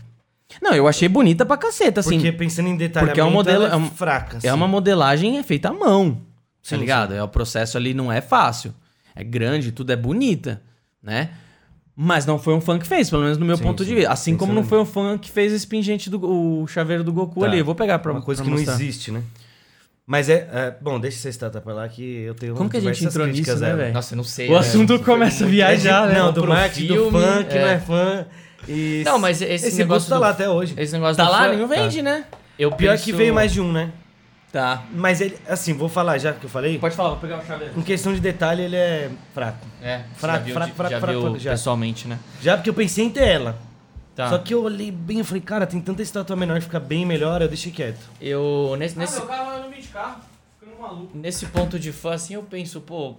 [0.62, 2.14] Não, eu achei bonita pra caceta, assim.
[2.16, 4.36] Porque pensando em detalhamento, porque é um modelo- ela é um- fraca.
[4.36, 4.50] É assim.
[4.56, 6.14] uma modelagem é feita à mão.
[6.14, 6.20] Tá
[6.62, 7.12] Sim, ligado?
[7.14, 8.72] É o processo ali não é fácil.
[9.14, 10.62] É grande, tudo é bonita,
[11.02, 11.30] né?
[11.94, 13.88] Mas não foi um fã que fez, pelo menos no meu Sim, ponto sim.
[13.90, 14.12] de vista.
[14.12, 16.24] Assim como não foi um fã que fez esse pingente do
[16.62, 17.46] o chaveiro do Goku Tá.
[17.46, 17.58] ali.
[17.58, 18.74] Eu vou pegar pra uma coisa pra que mostrar.
[18.74, 19.22] não existe, né?
[20.06, 22.80] Mas é, é, Bom, deixa essa estátua pra lá que eu tenho Como que a
[22.80, 23.92] gente entrou nisso, né, velho?
[23.94, 24.48] Nossa, eu não sei.
[24.48, 24.58] O né?
[24.58, 26.14] assunto começa a viajar, né?
[26.18, 27.60] Não, do marketing do filme, fã, que é.
[27.60, 28.26] não é fã.
[28.68, 30.74] E Não, mas esse, esse negócio tá do- lá até hoje.
[30.76, 32.24] Esse negócio Tá do lá, fã- não vende, né?
[32.58, 33.90] Eu Pior penso- que veio mais de um, né?
[34.52, 34.82] Tá.
[34.92, 36.78] Mas ele, assim, vou falar já que eu falei.
[36.78, 37.72] Pode falar, vou pegar o chaveiro.
[37.76, 39.66] Em questão de detalhe, ele é fraco.
[39.80, 41.50] É, Fraco, já viu, fraco, fraco, já fraco, viu fraco, já.
[41.52, 42.18] pessoalmente, né?
[42.42, 43.58] Já porque eu pensei em ter ela.
[44.14, 44.28] Tá.
[44.28, 47.06] Só que eu olhei bem e falei, cara, tem tanta estátua menor que fica bem
[47.06, 47.98] melhor, eu deixei quieto.
[48.20, 48.76] Eu.
[48.78, 50.16] Nesse, Ah, nesse, meu carro não vim de carro.
[50.60, 51.10] Ficando maluco.
[51.16, 53.16] nesse ponto de fã, assim, eu penso, pô.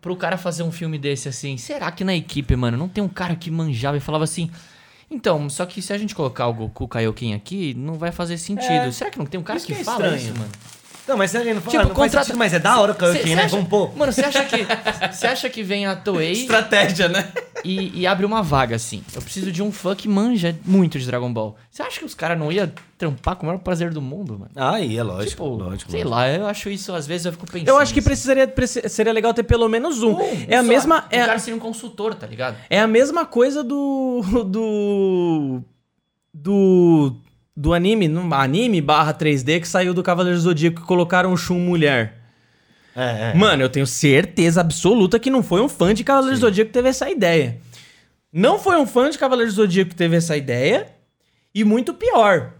[0.00, 3.08] Pro cara fazer um filme desse assim, será que na equipe, mano, não tem um
[3.08, 4.50] cara que manjava e falava assim.
[5.10, 8.70] Então, só que se a gente colocar o Goku Kaioken aqui, não vai fazer sentido.
[8.70, 8.90] É.
[8.90, 10.16] Será que não tem um cara que, que é fala estranho.
[10.16, 10.50] isso, mano?
[11.06, 12.94] Não, mas sério, não, fala, Tipo, não faz contrata- sentido, mas é da hora o
[12.94, 13.42] Kaioken, cê né?
[13.42, 13.94] acha- Vamos pôr.
[13.96, 14.56] Mano, você acha que.
[15.12, 17.28] Você acha que vem a Toei Estratégia, né?
[17.62, 19.02] e, e abre uma vaga assim?
[19.14, 21.56] Eu preciso de um fã que manja muito de Dragon Ball.
[21.70, 24.50] Você acha que os caras não iam trampar com o maior prazer do mundo, mano?
[24.56, 25.90] Ah, é lógico, Tipo, lógico.
[25.90, 26.10] sei lógico.
[26.10, 27.68] lá, eu acho isso, às vezes eu fico pensando.
[27.68, 28.06] Eu acho que assim.
[28.08, 30.16] precisaria, preci- seria legal ter pelo menos um.
[30.48, 31.00] é a Só, mesma.
[31.00, 32.56] O É, cara seria um consultor, tá ligado?
[32.70, 34.22] é a mesma coisa do.
[34.46, 35.60] Do.
[36.32, 37.16] Do.
[37.56, 42.18] Do anime, anime barra 3D que saiu do Cavaleiro Zodíaco que colocaram o Shun mulher.
[42.96, 43.34] É, é.
[43.34, 46.74] Mano, eu tenho certeza absoluta que não foi um fã de Cavaleiro do Zodíaco que
[46.74, 47.58] teve essa ideia.
[48.32, 50.88] Não foi um fã de Cavaleiro Zodíaco que teve essa ideia.
[51.54, 52.52] E muito pior.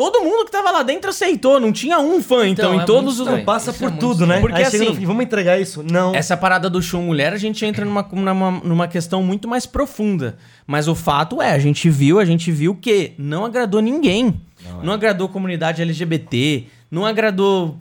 [0.00, 2.84] Todo mundo que tava lá dentro aceitou, não tinha um fã, então, Então, em é
[2.86, 3.44] todos muito os.
[3.44, 4.40] Passa Isso é por muito tudo, né?
[4.40, 5.82] Porque Aí chega no assim- fim, vamos entregar isso?
[5.82, 6.14] Não.
[6.14, 10.38] Essa parada do Shun mulher, a gente entra numa, numa, numa questão muito mais profunda.
[10.66, 14.40] Mas o fato é, a gente viu, a gente viu que não agradou ninguém.
[14.82, 17.76] Não, agradou a comunidade LGBT, não agradou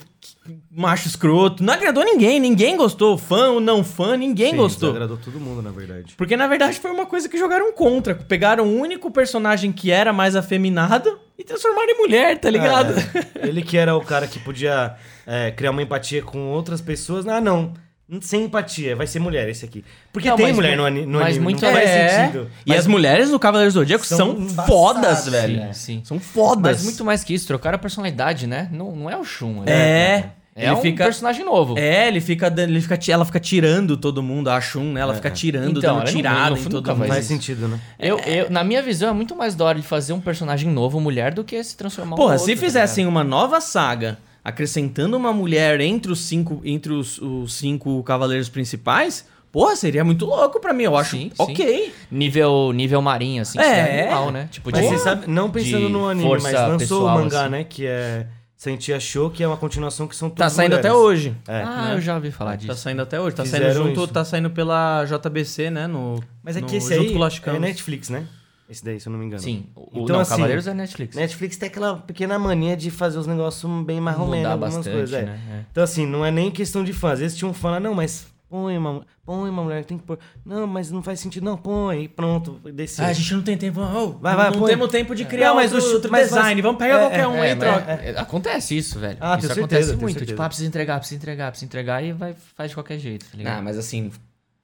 [0.72, 3.18] macho escroto, não agradou ninguém, ninguém gostou.
[3.18, 4.90] Fã ou não fã, ninguém Sim, gostou.
[4.90, 6.14] Desagradou todo mundo, na verdade.
[6.18, 8.16] Porque na verdade foi uma coisa que jogaram contra.
[8.16, 12.94] Pegaram o único personagem que era mais afeminado e transformaram em mulher, tá ligado?
[13.42, 14.96] É, ele que era o cara que podia
[15.26, 17.28] é, criar uma empatia com outras pessoas.
[17.28, 17.74] Ah, não.
[18.22, 19.86] Sem empatia, vai ser mulher esse aqui.
[20.12, 22.50] Porque Não, tem mulher mu- no, ani no mas anime, muito não faz É, sentido.
[22.66, 25.62] E as mulheres do Cavaleiro do Zodíaco São são, fodas, sim, velho.
[25.66, 26.02] Sim, sim.
[26.04, 26.78] São fodas.
[26.78, 28.68] Mas muito mais que isso, trocaram a personalidade, né?
[28.72, 29.62] Não, não é o Shun.
[29.62, 29.72] né?
[29.72, 30.30] É.
[30.56, 31.78] É ele um fica- personagem novo.
[31.78, 35.02] É, ele fica, dando- ele fica, ela fica tirando todo mundo, a Shun, né?
[35.02, 37.08] Ela fica tirando, Então, dando não- tirada em todo mundo.
[37.08, 37.80] Faz sentido, né?
[37.98, 41.00] Eu, eu, na minha visão, é muito mais da hora de fazer um personagem novo,
[41.00, 43.12] mulher, do que se transformar um Porra, outro, se tá fizessem ligado?
[43.16, 49.26] uma nova saga, acrescentando uma mulher entre os cinco, entre os, os cinco cavaleiros principais,
[49.52, 50.84] porra, seria muito louco pra mim.
[50.84, 51.42] Eu acho Sim, sim.
[51.44, 51.94] ok.
[52.12, 53.64] Nível, nível marinho, assim, É.
[53.86, 54.50] seria animal, né?
[54.52, 57.50] Tipo, Mas de- você sabe, não pensando no anime, mas lançou pessoal, o mangá, assim.
[57.52, 57.64] né?
[57.64, 58.26] Que é
[58.60, 60.86] Sentia Show, que é uma continuação que são Tá todas saindo mulheres.
[60.92, 61.34] até hoje.
[61.48, 61.62] É.
[61.64, 61.96] Ah, né?
[61.96, 62.68] eu já ouvi falar disso.
[62.68, 63.34] Tá saindo até hoje.
[63.34, 64.08] Tá Fizeram saindo junto, isso.
[64.14, 65.88] tá saindo pela JBC, né?
[65.88, 67.60] No, Mas é no- que esse junto aí é.
[67.60, 68.28] Netflix, né?
[68.70, 69.42] Esse daí, se eu não me engano.
[69.42, 69.66] Sim.
[69.74, 71.16] O, Então, não, assim, Cavaleiros é Netflix.
[71.16, 74.02] Netflix tem aquela pequena mania de fazer os negócios bem
[74.42, 75.14] Mudar algumas bastante, coisas.
[75.18, 75.22] é.
[75.24, 75.40] né?
[75.52, 75.60] É.
[75.72, 77.14] Então, assim, não é nem questão de fã.
[77.14, 80.04] Às vezes tinha um fã lá, não, mas põe uma, põe uma mulher, tem que
[80.04, 80.18] pôr.
[80.44, 82.04] Não, mas não faz sentido, não, põe.
[82.04, 83.06] E pronto, desceu.
[83.06, 83.80] Ah, a gente não tem tempo.
[83.80, 84.70] Oh, Vai, vai, não põe.
[84.72, 86.62] temos tempo de criar Não, mas outro, o- outro mas- design.
[86.62, 87.92] Vamos pegar é, qualquer um É, aí e mas troca.
[87.92, 89.18] é- é- acontece isso, velho.
[89.22, 90.14] Ah, isso acontece certeza, muito.
[90.14, 90.26] certeza.
[90.32, 93.38] Tipo, ah, precisa entregar, precisa entregar, precisa entregar e vai, faz de qualquer jeito, tá
[93.38, 93.60] ligado?
[93.60, 94.12] Ah, mas assim,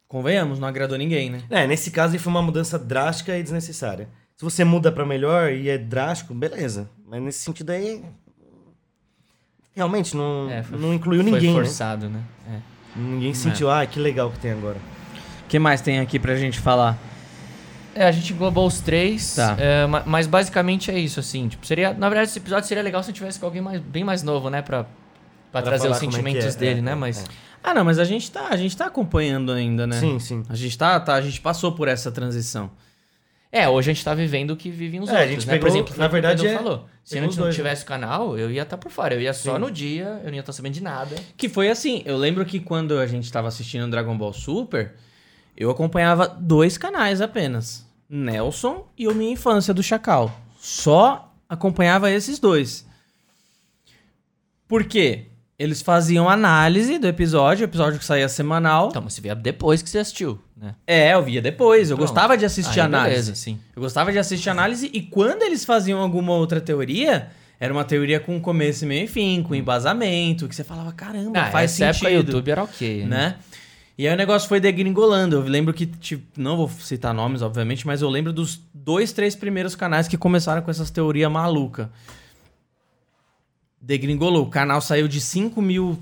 [0.07, 1.43] convenhamos, não agradou ninguém, né?
[1.49, 4.09] É, nesse caso aí foi uma mudança drástica e desnecessária.
[4.35, 6.89] Se você muda pra melhor e é drástico, beleza.
[7.07, 8.03] Mas nesse sentido aí.
[9.73, 11.55] Realmente não, É, foi- não incluiu Foi ninguém, né?
[11.59, 12.21] forçado, né?
[12.49, 12.74] É.
[12.95, 14.77] Ninguém sentiu, ah, que legal que tem agora.
[15.43, 16.97] O que mais tem aqui pra gente falar?
[17.93, 19.55] É, a gente englobou os três, Tá.
[19.57, 21.47] é, ma- mas basicamente é isso, assim.
[21.47, 24.21] Tipo, seria, na verdade, esse episódio seria legal se tivesse com alguém mais, bem mais
[24.21, 24.61] novo, né?
[24.61, 24.91] Pra, pra,
[25.51, 26.91] Pra trazer os é sentimentos é, dele, é, né?
[26.91, 27.19] é, Mas.
[27.19, 27.23] é.
[27.63, 29.99] Ah, não, mas a gente tá, a gente tá acompanhando ainda, né?
[29.99, 30.43] Sim, sim.
[30.49, 32.69] A gente tá, tá, a gente passou por essa transição.
[33.51, 35.53] É, hoje a gente tá vivendo o que vivem os É, a outros, gente né?
[35.53, 36.89] pegou- Por exemplo, na verdade, é- falou.
[37.03, 37.61] Se a gente não dois, né?
[37.63, 39.13] tivesse o canal, eu ia estar por fora.
[39.13, 39.59] Eu ia só Sim.
[39.61, 41.15] no dia, eu não ia estar sabendo de nada.
[41.37, 44.95] Que foi assim, eu lembro que quando a gente tava assistindo Dragon Ball Super,
[45.55, 47.85] eu acompanhava dois canais apenas.
[48.09, 50.35] Nelson e o Minha Infância do Chacal.
[50.59, 52.85] Só acompanhava esses dois.
[54.67, 55.27] Por quê?
[55.57, 58.89] Eles faziam análise do episódio, o episódio que saía semanal.
[58.89, 60.75] Então, mas você via depois que você assistiu, né?
[60.85, 61.89] É, eu via depois.
[61.89, 62.09] Eu Pronto.
[62.09, 63.11] gostava de assistir Aí, análise.
[63.11, 63.57] beleza, sim.
[63.73, 68.19] Eu gostava de assistir análise e quando eles faziam alguma outra teoria, era uma teoria
[68.19, 72.07] com começo, meio e fim, com embasamento, que você falava, caramba, Ah, faz essa sentido.
[72.09, 73.07] época YouTube era ok, né?
[73.07, 73.35] né?
[73.97, 75.37] E aí o negócio foi degringolando.
[75.37, 79.37] Eu lembro que, tipo, não vou citar nomes, obviamente, mas eu lembro dos dois, três
[79.37, 81.89] primeiros canais que começaram com essas teorias maluca.
[83.85, 84.43] Degringolou.
[84.43, 85.99] O canal saiu de 5 mil.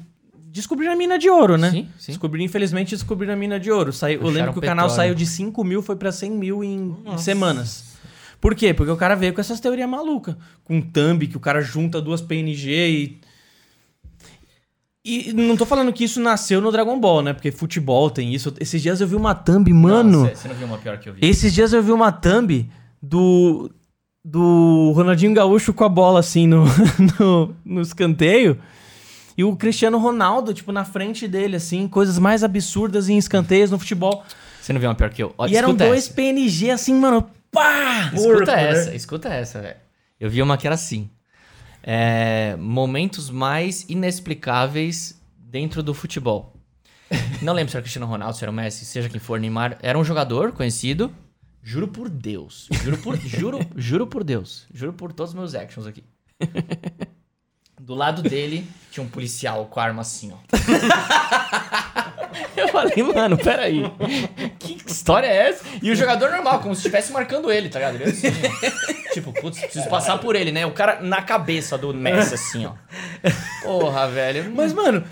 [0.49, 1.69] Descobriram a mina de ouro, né?
[1.69, 2.11] Sim, sim.
[2.13, 3.91] Descobriram, infelizmente, descobriram a mina de ouro.
[3.91, 4.95] Saiu, eu lembro que o canal petróleo.
[4.95, 7.91] saiu de 5 mil, foi pra 100 mil em, em semanas.
[8.39, 8.73] Por quê?
[8.73, 10.35] Porque o cara veio com essas teorias malucas.
[10.63, 13.19] Com thumb, que o cara junta duas PNG e.
[15.05, 17.33] E não tô falando que isso nasceu no Dragon Ball, né?
[17.33, 18.53] Porque futebol tem isso.
[18.61, 20.29] Esses dias eu vi uma thumb, mano.
[20.29, 21.19] Você não viu uma pior que eu vi?
[21.21, 22.69] Esses dias eu vi uma thumb
[23.01, 23.69] do.
[24.25, 26.65] Do Ronaldinho Gaúcho com a bola assim no,
[27.19, 28.59] no, no escanteio.
[29.37, 33.79] E o Cristiano Ronaldo, tipo, na frente dele, assim, coisas mais absurdas em escanteios no
[33.79, 34.23] futebol.
[34.61, 35.33] Você não viu uma pior que eu?
[35.37, 36.13] Ó, e eram dois essa.
[36.13, 37.27] PNG, assim, mano.
[37.51, 38.11] Pá!
[38.13, 38.69] Escuta Porco, né?
[38.69, 39.75] essa, escuta essa, velho.
[40.19, 41.09] Eu vi uma que era assim.
[41.81, 46.53] É, momentos mais inexplicáveis dentro do futebol.
[47.41, 49.77] Não lembro se era Cristiano Ronaldo, se era o Messi, seja quem for, Neymar.
[49.81, 51.13] Era um jogador conhecido.
[51.63, 52.67] Juro por Deus.
[52.83, 54.67] Juro por, juro, juro por Deus.
[54.73, 56.03] Juro por todos os meus actions aqui.
[57.79, 60.37] Do lado dele tinha um policial com a arma assim, ó.
[62.55, 63.83] Eu falei, mano, peraí.
[64.59, 65.63] Que história é essa?
[65.81, 67.95] E o jogador normal, como se estivesse marcando ele, tá ligado?
[67.95, 69.13] Ele assim, ó.
[69.13, 70.65] tipo, putz, preciso passar por ele, né?
[70.65, 72.73] O cara na cabeça do Messi, assim, ó.
[73.63, 74.51] Porra, velho.
[74.55, 75.03] Mas, mano,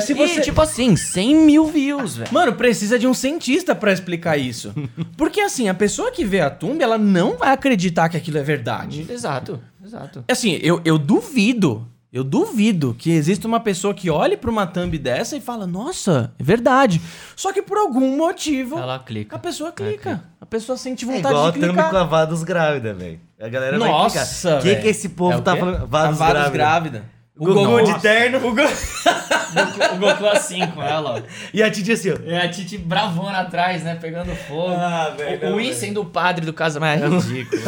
[0.00, 0.40] se E, você.
[0.40, 2.32] tipo assim, 100 mil views, velho.
[2.32, 4.72] Mano, precisa de um cientista pra explicar isso.
[5.16, 8.42] Porque assim, a pessoa que vê a tumba, ela não vai acreditar que aquilo é
[8.42, 9.06] verdade.
[9.08, 10.24] Exato, exato.
[10.30, 14.96] Assim, eu, eu duvido, eu duvido que exista uma pessoa que olhe pra uma thumb
[14.98, 17.00] dessa e fala, nossa, é verdade.
[17.34, 19.36] Só que por algum motivo, Ela clica.
[19.36, 20.22] a pessoa clica.
[20.40, 21.90] A pessoa sente É vontade igual a de thumb clicar.
[21.90, 23.20] com a Vados grávida, velho.
[23.38, 24.58] A galera Nossa, vai clicar.
[24.58, 25.82] O que, que esse povo É tá falando?
[25.82, 26.50] A Vados, Vados grávida.
[26.50, 27.15] grávida.
[27.38, 28.38] O Gugu de terno.
[28.38, 28.54] O
[29.94, 31.22] O Goku assim com ela, ó.
[31.52, 32.16] E a Titi assim, ó.
[32.24, 33.94] E a Titi bravona atrás, né?
[33.94, 34.72] Pegando fogo.
[34.72, 35.76] Ah, velho, o não, o I velho.
[35.76, 37.04] sendo o padre do casamento.
[37.04, 37.62] É ridículo.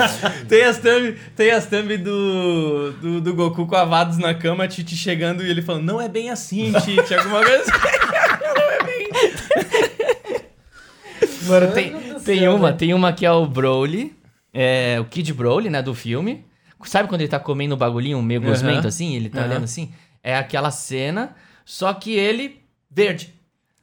[0.49, 4.65] Tem as thumb, tem as thumb do, do, do Goku com a Vados na cama,
[4.65, 7.73] a Titi chegando e ele falando, não é bem assim, Titi, alguma coisa assim.
[11.49, 11.95] Mano, tem,
[12.25, 14.15] tem uma, tem uma que é o Broly,
[14.53, 16.45] é, o Kid Broly, né, do filme.
[16.85, 19.15] Sabe quando ele tá comendo o bagulhinho, meio gosmento assim?
[19.17, 19.49] Ele tá Aham.
[19.51, 19.91] olhando assim?
[20.23, 22.61] É aquela cena, só que ele
[22.91, 23.35] verde.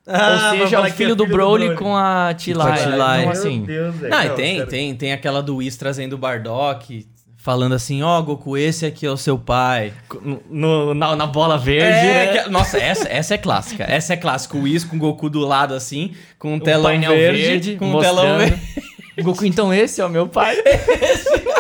[0.08, 1.96] Ah, Ou seja, é o que filho do Broly, com a Com
[2.30, 2.84] a Tilai.
[2.84, 3.20] Tilai.
[3.22, 4.14] Então, assim, Deus, velho.
[4.14, 4.70] Não, Não, tem, sério.
[4.70, 9.10] tem, tem aquela do Whis trazendo o Bardock, falando assim, ó, Goku, esse aqui é
[9.10, 9.94] o seu pai.
[10.50, 12.08] no, na, na bola verde.
[12.08, 12.44] É, né?
[12.44, 13.84] que- nossa, essa, essa é clássica.
[13.84, 14.56] Essa é clássica.
[14.58, 17.92] O Whis com o Goku do lado assim, com um O telão painel verde, com
[17.92, 18.62] um telão verde.
[19.24, 20.56] Goku, então esse é o meu pai.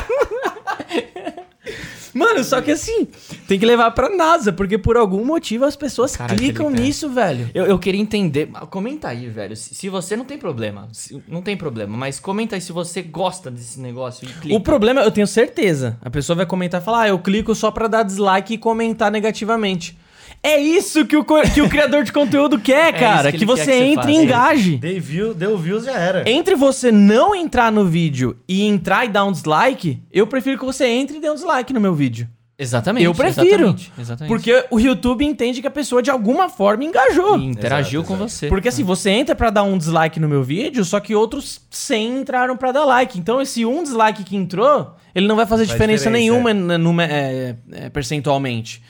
[2.15, 3.05] Mano, só que assim,
[3.45, 6.79] tem que levar pra NASA, porque por algum motivo as pessoas clicam quer.
[6.79, 7.49] nisso, velho.
[7.53, 8.47] Eu, eu queria entender.
[8.69, 9.55] Comenta aí, velho.
[9.55, 10.87] Se, se você não tem problema.
[10.93, 14.55] se- não tem problema, mas comenta aí se você gosta desse negócio e clica.
[14.57, 17.69] O problema, eu tenho certeza, a pessoa vai comentar e falar, ah, eu clico só
[17.69, 19.97] pra dar dislike e comentar negativamente.
[20.43, 23.29] É isso que o, que o criador de conteúdo quer, É cara.
[23.29, 24.77] isso que, que quer você que você entre e engaje.
[24.77, 26.29] Dei view, deu views, já era.
[26.29, 30.65] Entre você não entrar no vídeo e entrar e dar um dislike, eu prefiro que
[30.65, 32.27] você entre e dê um dislike no meu vídeo.
[32.57, 33.03] Exatamente.
[33.03, 33.47] eu prefiro.
[33.65, 33.91] Exatamente.
[33.99, 34.29] exatamente.
[34.29, 37.37] Porque o YouTube entende que a pessoa de alguma forma engajou.
[37.37, 38.29] E interagiu Exato, com exato.
[38.31, 38.47] você.
[38.47, 42.19] Porque assim, você entra pra dar um dislike no meu vídeo, só que outros 100
[42.19, 43.19] entraram pra dar like.
[43.19, 46.77] Então esse um dislike que entrou, ele não vai fazer Faz diferença, diferença, nenhuma né,
[46.77, 48.81] numa- é, é, percentualmente.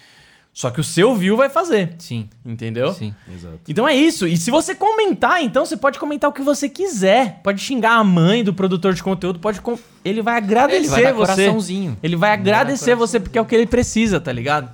[0.58, 2.30] Só que o seu view vai fazer, Sim.
[2.45, 2.93] entendeu?
[2.93, 3.14] Sim.
[3.30, 3.60] Exato.
[3.68, 4.26] Então é isso.
[4.26, 7.41] E se você comentar, então você pode comentar o que você quiser.
[7.43, 11.03] Pode xingar a mãe do produtor de conteúdo, pode com- ele vai agradecer Ele vai
[11.03, 11.34] dar você.
[11.43, 11.97] coraçãozinho.
[12.01, 14.72] Ele vai Ele vai dar agradecer você porque é o que ele precisa, tá ligado?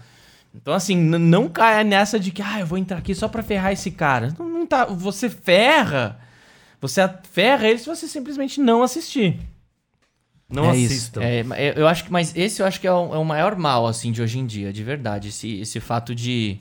[0.54, 3.72] Então assim, não caia nessa de que ah, eu vou entrar aqui só pra ferrar
[3.74, 4.36] esse cara.
[4.38, 6.20] Não, não tá, você ferra.
[6.80, 7.02] Você
[7.32, 9.40] ferra ele se você simplesmente não assistir.
[10.52, 10.94] Não É isso.
[10.94, 11.22] assistam.
[11.24, 13.88] É, eu acho que, mas esse eu acho que é o, é o maior mal,
[13.88, 15.30] assim, de hoje em dia, de verdade.
[15.30, 16.60] Esse, esse fato de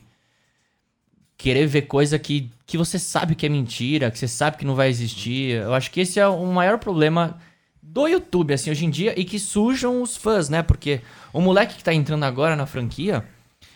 [1.37, 4.75] querer ver coisa que, que você sabe que é mentira, que você sabe que não
[4.75, 5.57] vai existir.
[5.63, 7.39] Eu acho que esse é o maior problema
[7.83, 10.63] do YouTube, assim, hoje em dia, e que surjam os fãs, né?
[10.63, 11.01] Porque
[11.33, 13.25] o moleque que tá entrando agora na franquia,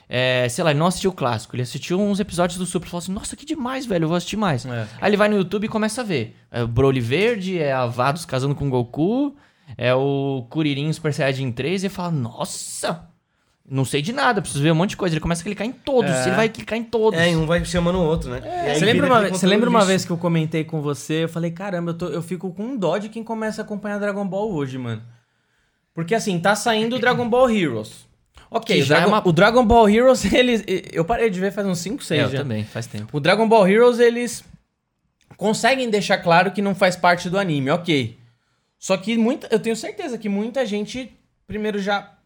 [0.09, 2.91] é, sei lá, ele não assistiu o clássico, ele assistiu uns episódios do Super e
[2.91, 4.67] falou assim: Nossa, que demais, velho, eu vou assistir mais.
[4.67, 4.87] É.
[5.01, 6.37] Aí ele vai no YouTube e começa a ver.
[6.51, 9.35] É o Broly Verde, é a Vados casando com o Goku,
[9.77, 13.09] é o Kuririn Super Saiyajin 3 e fala: Nossa,
[13.69, 15.15] não sei de nada, preciso ver um monte de coisa.
[15.15, 16.27] Ele começa a clicar em todos, É.
[16.27, 17.19] ele vai clicar em todos.
[17.19, 18.41] É, e um vai chamando o outro, né?
[18.45, 21.25] Aí Você lembra, uma, você lembra uma vez que eu comentei com você?
[21.25, 23.99] Eu falei, caramba, eu, tô- eu fico com um dó de quem começa a acompanhar
[23.99, 25.03] Dragon Ball hoje, mano.
[25.95, 28.05] Porque assim, tá saindo o Dragon Ball Heroes.
[28.51, 30.63] Ok, o já é Dragon, uma- o Dragon Ball Heroes, eles.
[30.93, 32.39] Eu parei de ver faz uns 5, 6 É, eu já.
[32.39, 33.17] também, faz tempo.
[33.17, 34.45] O Dragon Ball Heroes, eles
[35.37, 38.17] conseguem deixar claro que não faz parte do anime, ok.
[38.85, 41.11] Só que muita, eu tenho certeza que muita gente,
[41.47, 42.19] primeiro, já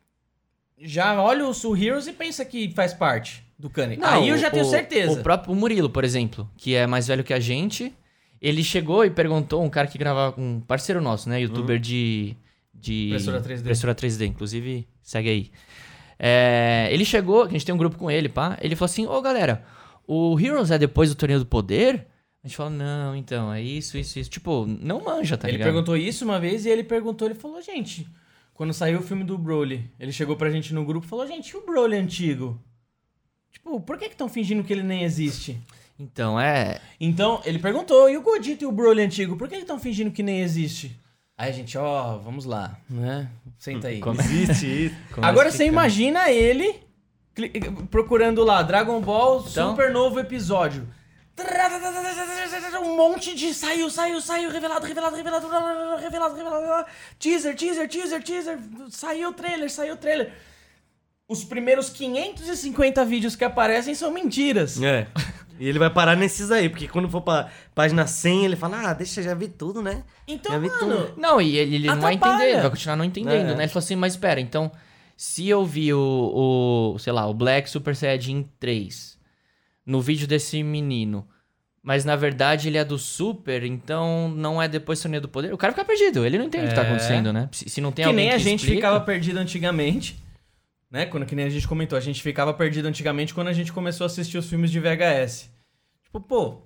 [0.76, 3.94] já olha o, o Heroes e pensa que faz parte do canon.
[4.02, 5.12] Aí eu já tenho o- certeza.
[5.12, 7.94] O próprio Murilo, por exemplo, que é mais velho que a gente,
[8.42, 11.40] ele chegou e perguntou, um cara que gravava, um parceiro nosso, né?
[11.40, 12.34] Youtuber de,
[12.74, 13.06] de.
[13.06, 13.60] Impressora 3D.
[13.60, 15.50] Impressora 3D, inclusive, segue aí.
[16.18, 18.58] É, ele chegou, a gente tem um grupo com ele, pá.
[18.60, 19.64] Ele falou assim: Ô galera,
[20.08, 22.04] o Heroes é depois do Torneio do Poder?
[22.48, 24.30] A gente falou: Não, então, é isso, isso, isso.
[24.30, 25.66] Tipo, não manja, tá ele ligado?
[25.68, 28.08] perguntou isso uma vez e ele perguntou, ele falou, gente,
[28.54, 31.50] quando saiu o filme do Broly, ele chegou pra gente no grupo e falou, gente,
[31.50, 32.58] e o Broly antigo?
[33.52, 35.58] Tipo, por que estão fingindo que ele nem existe?
[36.00, 36.80] Então, é.
[36.98, 40.22] Então, ele perguntou, e o Godito e o Broly antigo, por que estão fingindo que
[40.22, 40.98] nem existe?
[41.36, 43.28] Aí a gente, ó, vamos lá, né?
[43.58, 44.00] Senta aí.
[44.00, 44.96] Como- Existe isso.
[45.20, 46.76] Agora você imagina ele
[47.90, 49.70] procurando lá Dragon Ball Então?
[49.70, 50.88] Super novo episódio.
[52.82, 55.46] Um monte de saiu, saiu, saiu, revelado, revelado, revelado,
[56.00, 56.86] revelado, revelado,
[57.18, 58.58] teaser, teaser, teaser, teaser,
[58.90, 60.32] saiu o trailer, saiu o trailer.
[61.28, 64.80] Os primeiros 550 vídeos que aparecem são mentiras.
[64.82, 65.06] É.
[65.60, 68.94] E ele vai parar nesses aí, porque quando for pra página 100, ele fala, ah,
[68.94, 70.04] deixa, já vi tudo, né?
[70.26, 73.04] Então, Já vi mano, Não, e ele, ele não vai entender, ele vai continuar não
[73.04, 73.54] entendendo, É.
[73.56, 73.64] né?
[73.64, 74.70] Ele falou assim, mas espera, então,
[75.16, 79.17] se eu vi o, o, sei lá, o Black Super Saiyajin 3
[79.88, 81.26] no vídeo desse menino,
[81.82, 85.58] mas na verdade ele é do Super, então não é depois Sonia do Poder, o
[85.58, 86.86] cara fica perdido, ele não entende o que tá É.
[86.86, 87.48] acontecendo, né?
[87.52, 90.16] Se, se não tem que alguém nem a gente explica- ficava perdido antigamente.
[90.90, 91.04] Né?
[91.04, 94.04] Quando que nem a gente comentou, a gente ficava perdido antigamente quando a gente começou
[94.04, 95.50] a assistir os filmes de VHS.
[96.04, 96.62] Tipo, pô,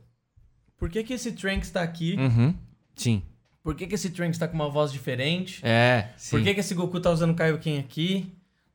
[0.78, 2.14] por que que esse Trunks tá aqui?
[2.16, 2.54] Uhum,
[2.94, 3.20] sim.
[3.64, 5.60] Por que que esse Trunks tá com uma voz diferente?
[5.64, 6.30] É, sim.
[6.36, 8.32] Por que que esse Goku tá usando Kaioken aqui?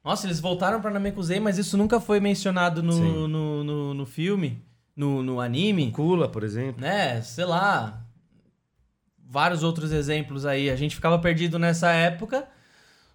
[0.07, 4.63] Nossa, eles voltaram pra Namekusei, mas isso nunca foi mencionado no, no, no, no filme,
[4.95, 6.79] no, no anime, Kula, por exemplo.
[6.79, 7.21] né?
[7.21, 8.01] Sei lá.
[9.29, 10.69] Vários outros exemplos aí.
[10.69, 12.47] A gente ficava perdido nessa época,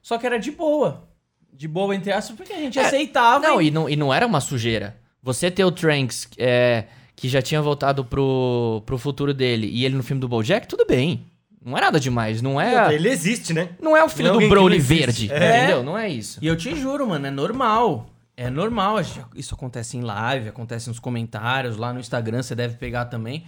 [0.02, 1.08] só que era de boa.
[1.50, 3.42] De boa, entre aspas, porque a gente É, aceitava.
[3.42, 3.68] Não, e...
[3.68, 4.94] e não, e não era uma sujeira.
[5.22, 6.84] Você ter o Trunks, é,
[7.16, 10.84] que já tinha voltado pro, pro futuro dele, e ele no filme do BoJack, tudo
[10.84, 11.24] bem.
[11.64, 12.92] Não é nada demais, não é...
[12.94, 13.70] Ele existe, né?
[13.80, 14.94] Não é o filho Não é do Broly existe.
[15.28, 15.58] verde, É.
[15.58, 15.82] entendeu?
[15.82, 16.38] Não é isso.
[16.42, 18.06] E eu te juro, mano, é normal.
[18.36, 18.96] É normal.
[19.36, 23.44] Isso acontece em live, acontece nos comentários, lá no Instagram, você deve pegar também.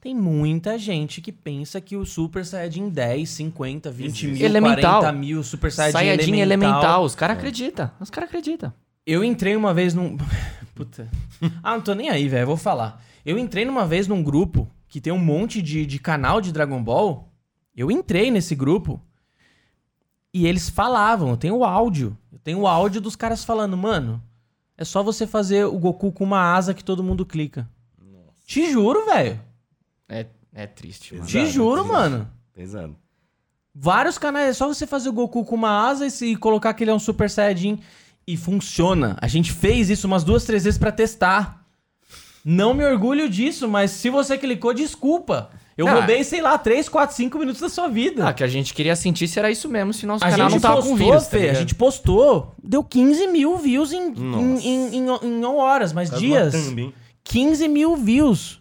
[0.00, 5.00] Tem muita gente que pensa que o Super Saiyajin 10, 50, 20 mil, Elemental.
[5.00, 6.68] 40 mil, Super Saiyajin, Saiyajin elemental.
[6.70, 7.90] elemental, os caras acreditam.
[7.98, 8.72] Os caras acreditam.
[9.04, 10.16] Eu entrei uma vez num.
[10.74, 11.08] Puta.
[11.62, 12.42] Ah, não tô nem aí, velho.
[12.42, 13.02] eu Vou falar.
[13.26, 16.80] Eu entrei numa vez num grupo que tem um monte de, de canal de Dragon
[16.82, 17.27] Ball.
[17.78, 19.00] Eu entrei nesse grupo
[20.34, 21.30] e eles falavam.
[21.30, 22.18] Eu tenho o áudio.
[22.32, 24.20] Eu tenho o áudio dos caras falando, mano.
[24.76, 27.70] É só você fazer o Goku com uma asa que todo mundo clica.
[28.44, 29.40] Te juro, velho.
[30.08, 31.26] É, é triste, mano.
[31.26, 31.92] Te juro, exato.
[31.92, 32.30] mano.
[32.52, 32.96] Pesado.
[33.72, 36.82] Vários canais, é só você fazer o Goku com uma asa e se colocar que
[36.82, 37.78] ele é um Super Saiyajin.
[38.26, 39.16] E funciona.
[39.20, 41.64] A gente fez isso umas duas, três vezes pra testar.
[42.44, 45.50] Não me orgulho disso, mas se você clicou, desculpa.
[45.78, 45.92] Eu Ah.
[45.94, 48.28] roubei, sei lá, 3, 4, 5 minutos da sua vida.
[48.28, 50.56] Ah, que a gente queria sentir se era isso mesmo, se nosso a canal gente
[50.56, 51.56] não tava postou, com vírus, tá Fê, a ligado?
[51.60, 56.52] gente postou, deu 15 mil views em, em, em, em- em horas, mas Quase dias.
[56.52, 56.94] thumb, hein?
[57.22, 58.60] 15 mil views.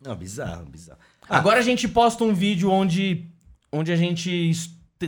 [0.00, 0.98] Não, bizarro, bizarro.
[1.28, 3.26] Agora a gente posta um vídeo onde,
[3.70, 4.52] onde a gente.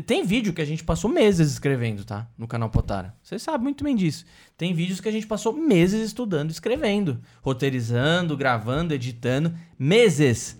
[0.06, 2.28] Tem vídeo que a gente passou meses escrevendo, tá?
[2.36, 3.14] No canal Potara.
[3.22, 4.24] Você sabe muito bem disso.
[4.56, 9.52] Tem vídeos que a gente passou meses estudando, escrevendo, roteirizando, gravando, editando.
[9.78, 10.59] Meses!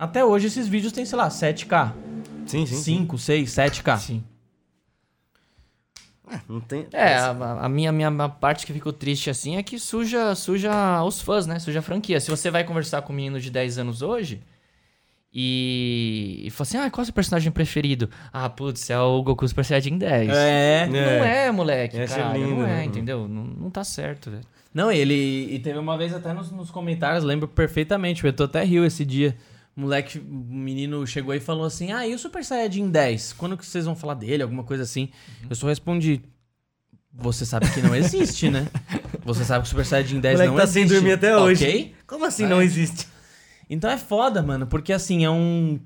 [0.00, 1.92] Até hoje esses vídeos têm, sei lá, 7K.
[2.46, 2.74] Sim, sim.
[2.74, 2.98] sim.
[3.00, 3.98] 5, 6, 7K.
[3.98, 4.24] Sim.
[6.48, 6.86] Não tem...
[6.90, 7.30] É, a,
[7.64, 11.46] a minha, minha, minha parte que ficou triste assim é que suja, suja os fãs,
[11.46, 11.58] né?
[11.58, 12.18] Suja a franquia.
[12.18, 14.40] Se você vai conversar com um menino de 10 anos hoje
[15.34, 18.08] e, e fala assim, ah, qual é o seu personagem preferido?
[18.32, 20.30] Ah, putz, é o Goku Super Saiyajin 10.
[20.30, 20.86] É.
[20.86, 22.38] Não é, moleque, Essa é cara.
[22.38, 22.84] linda, não é, né?
[22.86, 23.28] entendeu?
[23.28, 24.44] Não, não tá certo, velho.
[24.72, 25.52] Não, ele.
[25.52, 29.04] E teve uma vez até nos, nos comentários, lembro perfeitamente, eu tô até rio esse
[29.04, 29.36] dia.
[29.76, 33.32] Moleque, o menino chegou aí e falou assim: Ah, e o Super Saiyajin 10?
[33.34, 34.42] Quando que vocês vão falar dele?
[34.42, 35.08] Alguma coisa assim.
[35.48, 36.20] Eu só respondi:
[37.12, 38.68] Você sabe que não existe, né?
[39.24, 40.88] Você sabe que o Super Saiyajin O 10 moleque não tá existe.
[40.88, 41.64] sem dormir até hoje.
[41.64, 41.94] Ok?
[42.06, 43.06] Como assim não existe?
[43.68, 45.78] Então é foda, mano, porque assim, é um.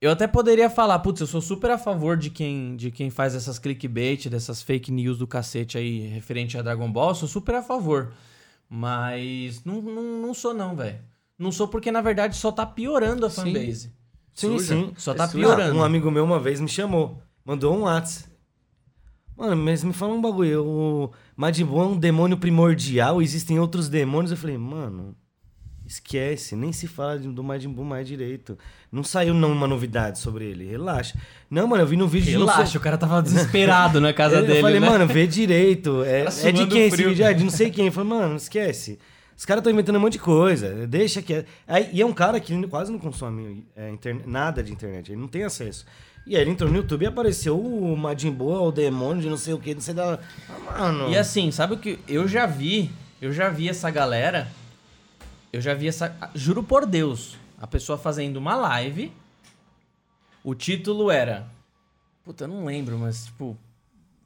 [0.00, 3.36] Eu até poderia falar, putz, eu sou super a favor de quem, de quem faz
[3.36, 7.62] essas clickbait, dessas fake news do cacete aí referente a Dragon Ball, sou super a
[7.62, 8.12] favor.
[8.68, 10.98] Mas não, não, não sou não, velho.
[11.42, 13.52] Não sou porque, na verdade, só tá piorando a Sim.
[13.52, 13.92] fanbase.
[14.32, 14.64] Sim, Suja.
[14.74, 14.92] sim.
[14.96, 15.44] Só tá suja.
[15.46, 15.76] piorando.
[15.76, 17.20] Um amigo meu uma vez me chamou.
[17.44, 18.30] Mandou um WhatsApp.
[19.36, 20.64] Mano, mas me fala um bagulho.
[20.64, 24.30] O Majin Buu é um demônio primordial, existem outros demônios.
[24.30, 25.16] Eu falei, mano,
[25.84, 28.56] esquece, nem se fala do Majin Buu mais direito.
[28.90, 31.18] Não saiu nenhuma novidade sobre ele, relaxa.
[31.50, 34.46] Não, mano, eu vi no vídeo de Relaxa, o cara tava desesperado na casa eu
[34.46, 34.88] dele, falei, né?
[34.88, 36.04] mano, vê direito.
[36.04, 37.08] É, Tá é de quem esse frio.
[37.08, 37.24] vídeo?
[37.24, 37.86] É de não sei quem.
[37.86, 38.98] Eu falei, mano, esquece.
[39.42, 40.86] Os caras estão inventando um monte de coisa.
[40.86, 41.44] Deixa que.
[41.66, 45.10] Aí, e é um cara que quase não consome é, interne- nada de internet.
[45.10, 45.84] Ele não tem acesso.
[46.24, 49.36] E aí ele entrou no YouTube e apareceu o Majin Buu, o demônio de não
[49.36, 50.20] sei o que, não sei da.
[50.68, 51.10] Ah, mano.
[51.10, 52.92] E assim, sabe o que eu já vi?
[53.20, 54.46] Eu já vi essa galera.
[55.52, 56.16] Eu já vi essa.
[56.36, 59.10] Juro por Deus, a pessoa fazendo uma live.
[60.44, 61.48] O título era.
[62.24, 63.56] Puta, eu não lembro, mas tipo.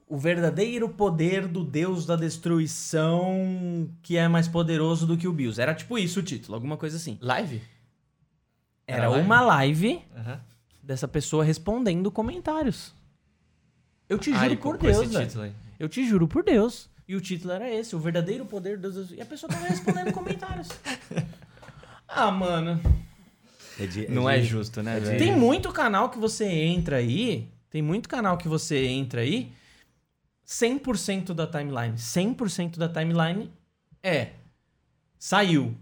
[0.08, 5.60] O verdadeiro poder do deus da destruição que é mais poderoso do que o Bills.
[5.60, 7.18] Era tipo isso o título, alguma coisa assim.
[7.20, 7.60] Live?
[8.86, 9.26] Era Era live?
[9.26, 10.40] uma live Aham.
[10.82, 12.94] dessa pessoa respondendo comentários.
[14.08, 15.54] Eu te Ah, juro por Deus, velho.
[15.78, 16.88] Eu te juro por Deus.
[17.08, 19.10] E o título era esse, o verdadeiro poder de Deus.
[19.10, 20.68] E a pessoa tava respondendo comentários.
[22.06, 22.80] Ah, mano.
[23.78, 25.18] É de- Não de- é justo, né, velho?
[25.18, 27.48] Tem muito canal que você entra aí.
[27.68, 29.52] Tem muito canal que você entra aí.
[30.46, 31.94] 100% da timeline.
[31.96, 33.50] 100% da timeline
[34.02, 34.28] é.
[35.18, 35.74] Saiu.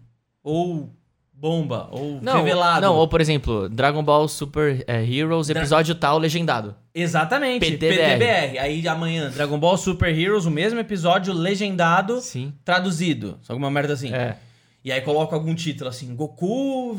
[0.42, 0.90] Ou
[1.32, 1.88] bomba.
[1.90, 2.80] Ou Não, revelado.
[2.80, 6.74] não, ou por exemplo, Dragon Ball Super é, Heroes, Dra- episódio tal, legendado.
[6.94, 7.60] Exatamente.
[7.60, 7.96] PTBR.
[8.18, 8.58] PTBR.
[8.58, 12.54] Aí amanhã, Dragon Ball Super Heroes, o mesmo episódio legendado, Sim.
[12.64, 13.38] traduzido.
[13.48, 14.12] Alguma merda assim.
[14.14, 14.36] É.
[14.84, 16.98] E aí coloca algum título assim, Goku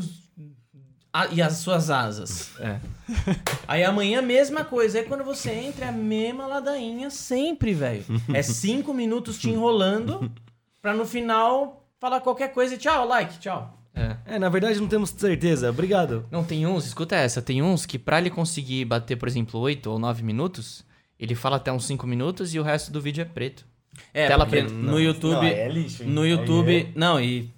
[1.21, 2.51] a- e as suas asas.
[2.59, 2.79] É.
[3.67, 4.99] Aí amanhã mesma coisa.
[4.99, 8.03] Aí quando você entra é a mesma ladainha sempre, velho.
[8.33, 10.31] É cinco minutos te enrolando
[10.81, 13.71] pra no final falar qualquer coisa e tchau, like, tchau.
[13.93, 14.35] É.
[14.35, 15.69] É, na verdade não temos certeza.
[15.69, 16.25] Obrigado.
[16.29, 19.89] Não, tem uns, escuta essa, tem uns que pra ele conseguir bater, por exemplo, 8
[19.89, 20.83] ou 9 minutos,
[21.17, 23.65] ele fala até uns 5 minutos e o resto do vídeo é preto.
[24.13, 24.69] É, Tela preta.
[24.73, 26.09] no YouTube, Não, é lixo, hein?
[26.09, 27.49] no Aí YouTube, é- não, e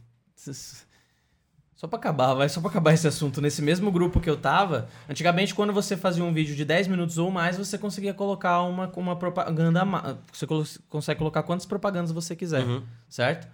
[1.78, 4.90] só pra acabar, vai só pra acabar esse assunto, nesse mesmo grupo que eu tava,
[5.08, 8.92] antigamente quando você fazia um vídeo de 10 minutos ou mais, você conseguia colocar uma
[8.98, 9.86] uma propaganda,
[10.34, 10.46] você
[10.90, 12.82] consegue colocar quantas propagandas você quiser, Uhum.
[13.08, 13.48] certo?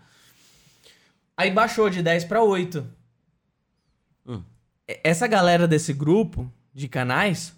[1.36, 2.88] Aí baixou de 10 pra 8.
[4.26, 4.42] Hum.
[4.88, 7.54] E- Essa galera desse grupo de canais,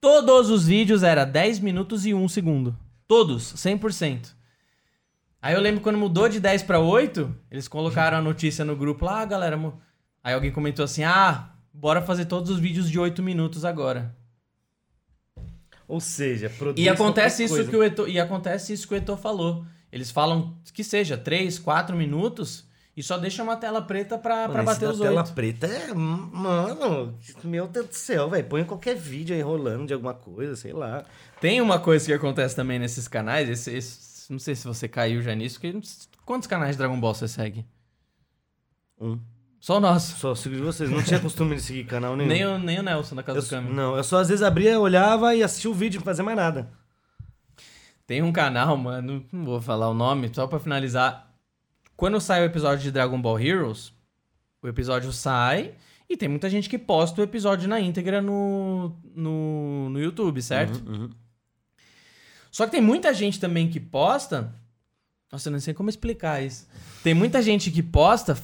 [0.00, 2.76] todos os vídeos era 10 minutos e 1 segundo.
[3.08, 4.34] Todos, 100%.
[5.42, 9.04] Aí eu lembro quando mudou de 10 pra 8, eles colocaram a notícia no grupo
[9.06, 9.56] lá, ah, galera.
[10.22, 14.14] Mo-" Aí alguém comentou assim: ah, bora fazer todos os vídeos de 8 minutos agora.
[15.88, 17.70] Ou seja, produz E acontece isso coisa.
[17.70, 19.64] que o Eto, e acontece isso que o Eto falou.
[19.90, 22.64] Eles falam que seja 3, 4 minutos
[22.96, 25.32] e só deixa uma tela preta pra, Mano, pra bater os tela 8.
[25.32, 25.92] preta é.
[25.92, 28.44] Mano, meu Deus do céu, velho.
[28.46, 31.04] Põe qualquer vídeo aí rolando de alguma coisa, sei lá.
[31.40, 35.20] Tem uma coisa que acontece também nesses canais, esse, esse- não sei se você caiu
[35.22, 35.74] já nisso, que
[36.24, 37.66] quantos canais de Dragon Ball você segue?
[39.00, 39.18] Um.
[39.60, 40.16] Só o nosso.
[40.16, 40.90] Só de vocês.
[40.90, 42.28] Não tinha costume de seguir canal nenhum.
[42.28, 43.74] Nem o, nem o Nelson da Casa Eu, do Câmbio.
[43.74, 46.70] não, eu só às vezes abria, olhava e assistia o vídeo, não fazia mais nada.
[48.06, 51.30] Tem um canal, mano, não vou falar o nome, só pra finalizar.
[51.96, 53.92] Quando sai o episódio de Dragon Ball Heroes,
[54.62, 55.74] o episódio sai
[56.08, 60.82] e tem muita gente que posta o episódio na íntegra no, no, no YouTube, certo?
[60.88, 61.10] Uhum,
[62.50, 64.52] Só que tem muita gente também que posta.
[65.30, 66.66] Nossa, eu não sei como explicar isso.
[67.04, 68.34] Tem muita gente que posta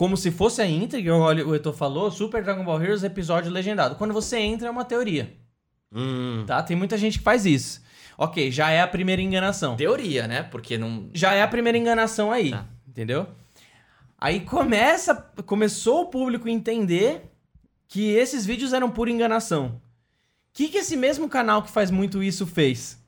[0.00, 3.96] como se fosse a íntegra, olha, o Eto falou, Super Dragon Ball Heroes episódio legendado.
[3.96, 5.36] Quando você entra é uma teoria,
[5.92, 6.42] Hum.
[6.46, 6.62] tá?
[6.62, 7.82] Tem muita gente que faz isso.
[8.16, 9.76] Ok, já é a primeira enganação.
[9.76, 10.42] Teoria, né?
[10.42, 11.10] Porque não.
[11.12, 12.64] Já é a primeira enganação aí, Tá.
[12.88, 13.26] entendeu?
[14.16, 17.30] Aí começa, começou o público a entender
[17.86, 19.66] que esses vídeos eram pura enganação.
[19.66, 19.80] O
[20.54, 22.98] que, que esse mesmo canal que faz muito isso fez?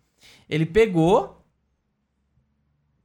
[0.47, 1.43] Ele pegou.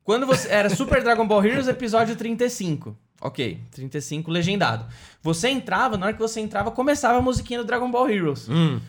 [0.03, 0.49] Quando você.
[0.49, 2.93] Era Super Dragon Ball Heroes episódio 35.
[3.21, 4.85] Ok, 35 legendado.
[5.23, 8.47] Você entrava, na hora que você entrava, começava a musiquinha do Dragon Ball Heroes.
[8.47, 8.79] Hum.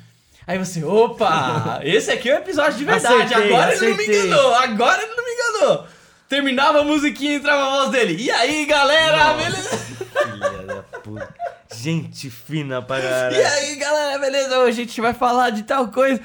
[0.47, 3.35] Aí você, opa, esse aqui é o episódio de verdade.
[3.35, 4.27] Acertei, agora ele não me acertei.
[4.27, 5.87] enganou, agora ele não me enganou.
[6.29, 8.23] Terminava a musiquinha e entrava a voz dele.
[8.23, 9.77] E aí, galera, beleza?
[9.79, 11.35] Filha da puta.
[11.75, 13.37] Gente fina pra caralho.
[13.37, 14.59] E aí, galera, beleza?
[14.59, 16.21] Hoje a gente vai falar de tal coisa.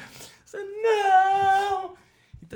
[0.46, 1.83] Você, não!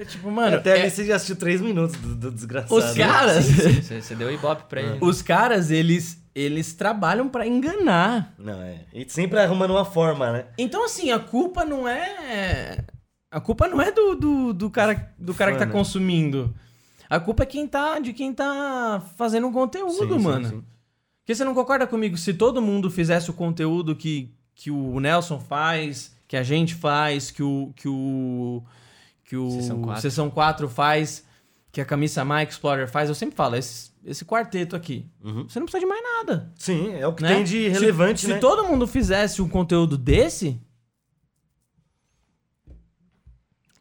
[0.01, 2.75] Então, tipo, mano, Até é- ali você já assistiu três minutos do, do desgraçado.
[2.75, 4.97] os caras, Você você deu ibope pra ele.
[5.01, 8.33] os caras, eles, eles trabalham pra enganar.
[8.37, 8.85] Não, é.
[8.93, 10.45] E sempre arrumando uma forma, né?
[10.57, 12.79] Então, assim, a culpa não é.
[13.31, 15.71] A culpa não é do, do, do cara, do cara que tá né?
[15.71, 16.55] consumindo.
[17.09, 20.49] A culpa é quem tá, de quem tá fazendo o conteúdo, Sim, sim, mano.
[20.49, 20.63] sim.
[21.21, 22.15] Porque você não concorda comigo?
[22.17, 27.31] Se todo mundo fizesse o conteúdo que, que o Nelson faz, que a gente faz,
[27.31, 27.73] que o.
[27.75, 28.63] que o.
[29.28, 30.01] que o Sessão quatro.
[30.01, 31.23] Sessão 4 faz,
[31.71, 35.05] que a Camisa Mike Explorer faz, eu sempre falo, esse, esse quarteto aqui.
[35.23, 35.43] Uhum.
[35.47, 36.51] Você não precisa de mais nada.
[36.55, 37.36] Sim, é o que né?
[37.36, 38.38] tem de Se- relevante, se, né?
[38.39, 40.57] todo mundo fizesse um conteúdo desse,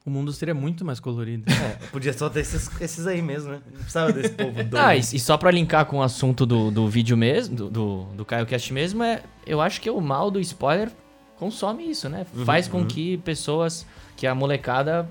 [0.05, 1.51] o mundo seria muito mais colorido.
[1.53, 3.61] É, podia só ter esses, esses aí mesmo, né?
[3.67, 4.77] Não precisava desse povo doido.
[4.77, 8.05] Ah, e, e só pra linkar com o assunto do, do vídeo mesmo, do, do,
[8.17, 10.91] do CaioCast mesmo, é, eu acho que o mal do spoiler
[11.37, 12.25] consome isso, né?
[12.35, 13.85] Uhum, Faz com que pessoas,
[14.17, 15.09] que a molecada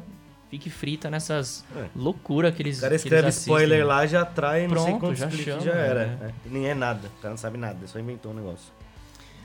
[0.49, 1.85] fique frita nessas É.
[1.95, 5.45] loucuras que eles O cara escreve spoiler lá, já atrai, não sei quantos já cliques,
[5.45, 6.05] chama, já era.
[6.07, 6.17] né?
[6.45, 6.49] É.
[6.49, 8.71] Nem é nada, o cara não sabe nada, só inventou um negócio.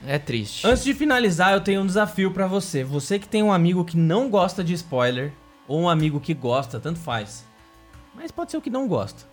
[0.05, 0.65] É triste.
[0.65, 2.83] Antes de finalizar, eu tenho um desafio pra você.
[2.83, 5.31] Você que tem um amigo que não gosta de spoiler,
[5.67, 7.45] ou um amigo que gosta, tanto faz.
[8.15, 9.23] Mas pode ser o que não gosta.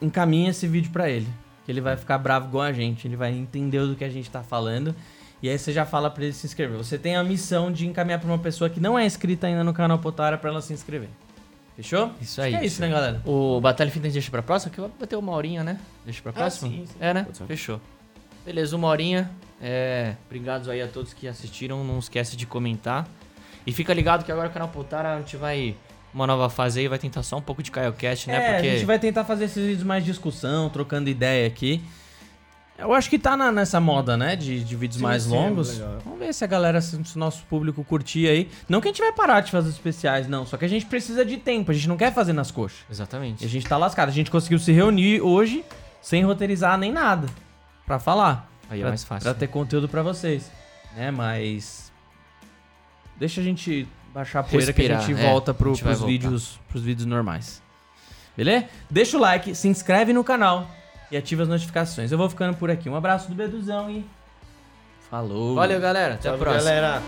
[0.00, 1.28] Encaminha esse vídeo pra ele.
[1.64, 3.06] Que ele vai ficar bravo igual a gente.
[3.06, 4.94] Ele vai entender do que a gente tá falando.
[5.42, 6.76] E aí você já fala pra ele se inscrever.
[6.78, 9.74] Você tem a missão de encaminhar pra uma pessoa que não é inscrita ainda no
[9.74, 11.08] canal Potara pra ela se inscrever.
[11.74, 12.12] Fechou?
[12.20, 12.52] Isso aí.
[12.52, 13.20] que é isso, né, galera?
[13.24, 15.80] O Batalha Fitness deixa pra próxima, que vai ter uma horinha, né?
[16.04, 16.70] Deixa pra próxima?
[16.70, 16.94] sim, sim.
[17.00, 17.26] É, né?
[17.46, 17.80] Fechou.
[18.44, 19.30] Beleza, uma horinha.
[19.60, 21.82] É, obrigados aí a todos que assistiram.
[21.82, 23.08] Não esquece de comentar.
[23.66, 25.74] E fica ligado que agora o canal Potara a gente vai.
[26.12, 28.36] Uma nova fase aí, vai tentar só um pouco de KaiOcast, né?
[28.36, 28.68] É, Porque.
[28.68, 31.82] a gente vai tentar fazer esses vídeos mais discussão, trocando ideia aqui.
[32.82, 34.36] Eu acho que tá na- nessa moda, né?
[34.36, 35.78] De, de vídeos Sim, mais sim, longos.
[35.78, 35.98] legal.
[36.04, 38.50] Vamos ver se a galera, se o nosso público curtir aí.
[38.68, 40.44] Não que a gente vai parar de fazer os especiais, não.
[40.44, 41.70] Só que a gente precisa de tempo.
[41.70, 42.80] A gente não quer fazer nas coxas.
[42.80, 43.48] E a Exatamente.
[43.48, 44.08] gente tá lascado.
[44.08, 45.64] A gente conseguiu se reunir hoje
[46.00, 47.28] sem roteirizar nem nada.
[47.86, 48.50] Pra falar.
[48.68, 49.24] Aí é pra, mais fácil.
[49.24, 50.50] Pra ter conteúdo pra vocês.
[50.96, 51.10] Né?
[51.10, 51.92] Mas.
[53.16, 55.30] Deixa a gente baixar a poeira que a Respirar, gente é.
[55.30, 57.62] volta pro, A gente pros, vídeos, pros vídeos normais.
[58.36, 58.66] Beleza?
[58.90, 60.66] Deixa o like, se inscreve no canal
[61.12, 62.10] e ativa as notificações.
[62.10, 62.88] Eu vou ficando por aqui.
[62.88, 64.04] Um abraço do Beduzão e.
[65.10, 65.54] Falou!
[65.54, 66.14] Valeu, galera.
[66.14, 66.64] Até a próxima.
[66.64, 67.02] galera.